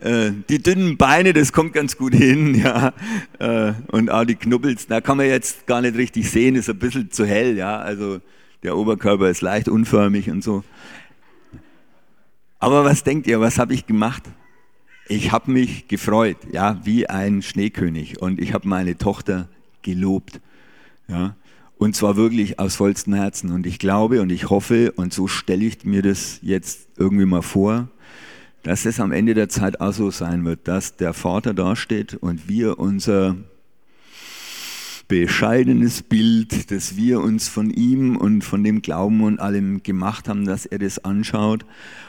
Äh, 0.00 0.32
die 0.48 0.62
dünnen 0.62 0.96
Beine, 0.96 1.32
das 1.32 1.52
kommt 1.52 1.72
ganz 1.72 1.96
gut 1.96 2.14
hin, 2.14 2.54
ja. 2.64 2.92
Äh, 3.38 3.72
und 3.90 4.10
auch 4.10 4.24
die 4.24 4.36
Knubbels, 4.36 4.86
da 4.86 5.00
kann 5.00 5.16
man 5.16 5.26
jetzt 5.26 5.66
gar 5.66 5.80
nicht 5.80 5.96
richtig 5.96 6.30
sehen, 6.30 6.54
ist 6.54 6.70
ein 6.70 6.78
bisschen 6.78 7.10
zu 7.10 7.24
hell, 7.24 7.56
ja. 7.56 7.78
Also 7.78 8.20
der 8.62 8.76
Oberkörper 8.76 9.28
ist 9.28 9.40
leicht 9.40 9.68
unförmig 9.68 10.30
und 10.30 10.42
so. 10.42 10.64
Aber 12.58 12.84
was 12.84 13.04
denkt 13.04 13.26
ihr, 13.26 13.40
was 13.40 13.58
habe 13.58 13.74
ich 13.74 13.86
gemacht? 13.86 14.24
Ich 15.08 15.32
habe 15.32 15.50
mich 15.50 15.88
gefreut, 15.88 16.36
ja, 16.52 16.80
wie 16.84 17.08
ein 17.08 17.40
Schneekönig. 17.42 18.20
Und 18.20 18.40
ich 18.40 18.52
habe 18.52 18.68
meine 18.68 18.98
Tochter 18.98 19.48
gelobt, 19.82 20.40
ja. 21.08 21.36
Und 21.78 21.94
zwar 21.94 22.16
wirklich 22.16 22.58
aus 22.58 22.74
vollstem 22.74 23.14
Herzen. 23.14 23.52
Und 23.52 23.64
ich 23.64 23.78
glaube 23.78 24.20
und 24.20 24.30
ich 24.30 24.50
hoffe, 24.50 24.92
und 24.96 25.14
so 25.14 25.28
stelle 25.28 25.64
ich 25.64 25.84
mir 25.84 26.02
das 26.02 26.40
jetzt 26.42 26.88
irgendwie 26.96 27.24
mal 27.24 27.42
vor, 27.42 27.88
dass 28.62 28.84
es 28.84 29.00
am 29.00 29.12
Ende 29.12 29.34
der 29.34 29.48
Zeit 29.48 29.80
auch 29.80 29.92
so 29.92 30.10
sein 30.10 30.44
wird, 30.44 30.66
dass 30.68 30.96
der 30.96 31.14
Vater 31.14 31.54
dasteht 31.54 32.14
und 32.14 32.48
wir 32.48 32.78
unser 32.78 33.36
bescheidenes 35.08 36.02
Bild, 36.02 36.70
das 36.70 36.96
wir 36.96 37.20
uns 37.20 37.48
von 37.48 37.70
ihm 37.70 38.16
und 38.16 38.44
von 38.44 38.62
dem 38.62 38.82
Glauben 38.82 39.22
und 39.22 39.40
allem 39.40 39.82
gemacht 39.82 40.28
haben, 40.28 40.44
dass 40.44 40.66
er 40.66 40.78
das 40.78 41.02
anschaut 41.02 41.64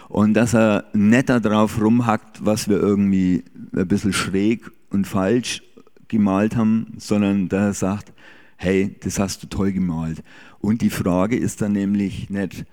und 0.09 0.33
dass 0.33 0.53
er 0.53 0.85
netter 0.93 1.39
drauf 1.39 1.81
rumhackt, 1.81 2.45
was 2.45 2.67
wir 2.67 2.77
irgendwie 2.77 3.45
ein 3.73 3.87
bisschen 3.87 4.11
schräg 4.11 4.69
und 4.89 5.07
falsch 5.07 5.63
gemalt 6.09 6.57
haben, 6.57 6.87
sondern 6.97 7.47
dass 7.47 7.61
er 7.61 7.73
sagt, 7.73 8.13
hey, 8.57 8.93
das 9.01 9.17
hast 9.17 9.43
du 9.43 9.47
toll 9.47 9.71
gemalt. 9.71 10.21
Und 10.59 10.81
die 10.81 10.89
Frage 10.89 11.37
ist 11.37 11.61
dann 11.61 11.71
nämlich 11.71 12.29
nicht 12.29 12.65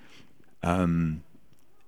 ähm, 0.62 1.20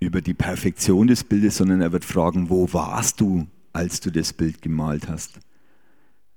über 0.00 0.20
die 0.20 0.34
Perfektion 0.34 1.06
des 1.06 1.24
Bildes, 1.24 1.56
sondern 1.56 1.80
er 1.80 1.92
wird 1.92 2.04
fragen, 2.04 2.50
wo 2.50 2.72
warst 2.72 3.20
du, 3.20 3.46
als 3.72 4.00
du 4.00 4.10
das 4.10 4.32
Bild 4.32 4.62
gemalt 4.62 5.08
hast? 5.08 5.40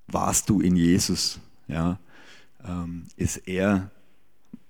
Warst 0.08 0.50
du 0.50 0.62
in 0.62 0.76
Jesus? 0.76 1.40
Ja? 1.68 2.00
Ähm, 2.66 3.04
ist 3.16 3.38
er 3.48 3.92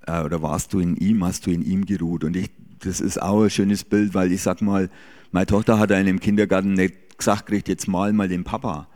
äh, 0.06 0.22
oder 0.22 0.42
warst 0.42 0.74
du 0.74 0.80
in 0.80 0.96
ihm, 0.98 1.24
hast 1.24 1.46
du 1.46 1.52
in 1.52 1.62
ihm 1.62 1.86
geruht? 1.86 2.24
Und 2.24 2.36
ich, 2.36 2.50
das 2.80 3.02
ist 3.02 3.22
auch 3.22 3.44
ein 3.44 3.50
schönes 3.50 3.84
Bild, 3.84 4.14
weil 4.14 4.32
ich 4.32 4.42
sag 4.42 4.62
mal, 4.62 4.90
meine 5.32 5.46
Tochter 5.46 5.80
hat 5.80 5.92
einen 5.92 6.08
im 6.08 6.20
Kindergarten 6.20 6.74
nicht 6.74 7.18
gesagt, 7.18 7.48
kriegt 7.48 7.68
jetzt 7.68 7.88
mal 7.88 8.12
mal 8.14 8.28
den 8.28 8.44
Papa, 8.44 8.88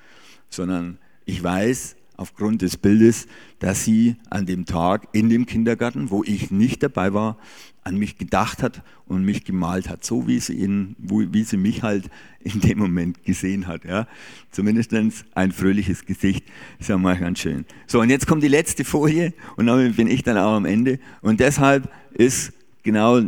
sondern 0.49 0.97
ich 1.25 1.43
weiß, 1.43 1.95
aufgrund 2.17 2.61
des 2.61 2.77
Bildes, 2.77 3.27
dass 3.59 3.83
sie 3.83 4.15
an 4.29 4.45
dem 4.45 4.65
Tag 4.65 5.07
in 5.13 5.29
dem 5.29 5.45
Kindergarten, 5.45 6.09
wo 6.09 6.23
ich 6.23 6.51
nicht 6.51 6.83
dabei 6.83 7.13
war, 7.13 7.37
an 7.83 7.97
mich 7.97 8.17
gedacht 8.17 8.63
hat 8.63 8.81
und 9.05 9.23
mich 9.23 9.43
gemalt 9.43 9.89
hat, 9.89 10.03
so 10.03 10.27
wie 10.27 10.39
sie, 10.39 10.53
ihn, 10.53 10.95
wie 10.97 11.43
sie 11.43 11.57
mich 11.57 11.83
halt 11.83 12.09
in 12.39 12.59
dem 12.59 12.79
Moment 12.79 13.23
gesehen 13.23 13.67
hat. 13.67 13.85
Ja. 13.85 14.07
Zumindest 14.49 14.91
ein 14.93 15.51
fröhliches 15.51 16.05
Gesicht, 16.05 16.45
ist 16.79 16.89
ja 16.89 16.97
mal 16.97 17.17
ganz 17.17 17.39
schön. 17.39 17.65
So, 17.85 18.01
und 18.01 18.09
jetzt 18.09 18.25
kommt 18.25 18.41
die 18.41 18.47
letzte 18.47 18.83
Folie 18.83 19.33
und 19.55 19.67
damit 19.67 19.97
bin 19.97 20.07
ich 20.07 20.23
dann 20.23 20.37
auch 20.37 20.53
am 20.53 20.65
Ende. 20.65 20.99
Und 21.21 21.39
deshalb 21.39 21.91
ist 22.13 22.53
genau 22.81 23.21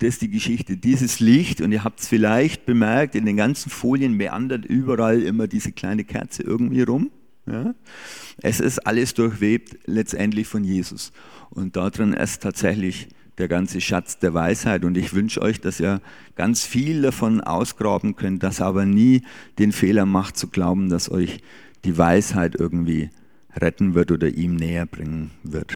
das 0.00 0.18
die 0.18 0.30
Geschichte. 0.30 0.76
Dieses 0.76 1.18
Licht, 1.18 1.60
und 1.60 1.72
ihr 1.72 1.82
habt 1.82 2.00
es 2.00 2.08
vielleicht 2.08 2.66
bemerkt, 2.66 3.14
in 3.14 3.24
den 3.24 3.36
ganzen 3.36 3.70
Folien 3.70 4.14
meandert 4.14 4.64
überall 4.64 5.22
immer 5.22 5.48
diese 5.48 5.72
kleine 5.72 6.04
Kerze 6.04 6.42
irgendwie 6.42 6.82
rum. 6.82 7.10
Es 8.40 8.60
ist 8.60 8.86
alles 8.86 9.14
durchwebt 9.14 9.78
letztendlich 9.86 10.46
von 10.46 10.64
Jesus. 10.64 11.12
Und 11.50 11.76
darin 11.76 12.12
ist 12.12 12.42
tatsächlich 12.42 13.08
der 13.38 13.48
ganze 13.48 13.80
Schatz 13.80 14.18
der 14.18 14.34
Weisheit. 14.34 14.84
Und 14.84 14.96
ich 14.96 15.14
wünsche 15.14 15.40
euch, 15.40 15.60
dass 15.60 15.80
ihr 15.80 16.00
ganz 16.34 16.64
viel 16.64 17.02
davon 17.02 17.40
ausgraben 17.40 18.16
könnt, 18.16 18.42
dass 18.42 18.60
aber 18.60 18.84
nie 18.84 19.22
den 19.58 19.72
Fehler 19.72 20.06
macht 20.06 20.36
zu 20.36 20.48
glauben, 20.48 20.88
dass 20.88 21.10
euch 21.10 21.40
die 21.84 21.96
Weisheit 21.96 22.56
irgendwie 22.58 23.10
retten 23.54 23.94
wird 23.94 24.10
oder 24.10 24.28
ihm 24.28 24.56
näher 24.56 24.86
bringen 24.86 25.30
wird. 25.42 25.74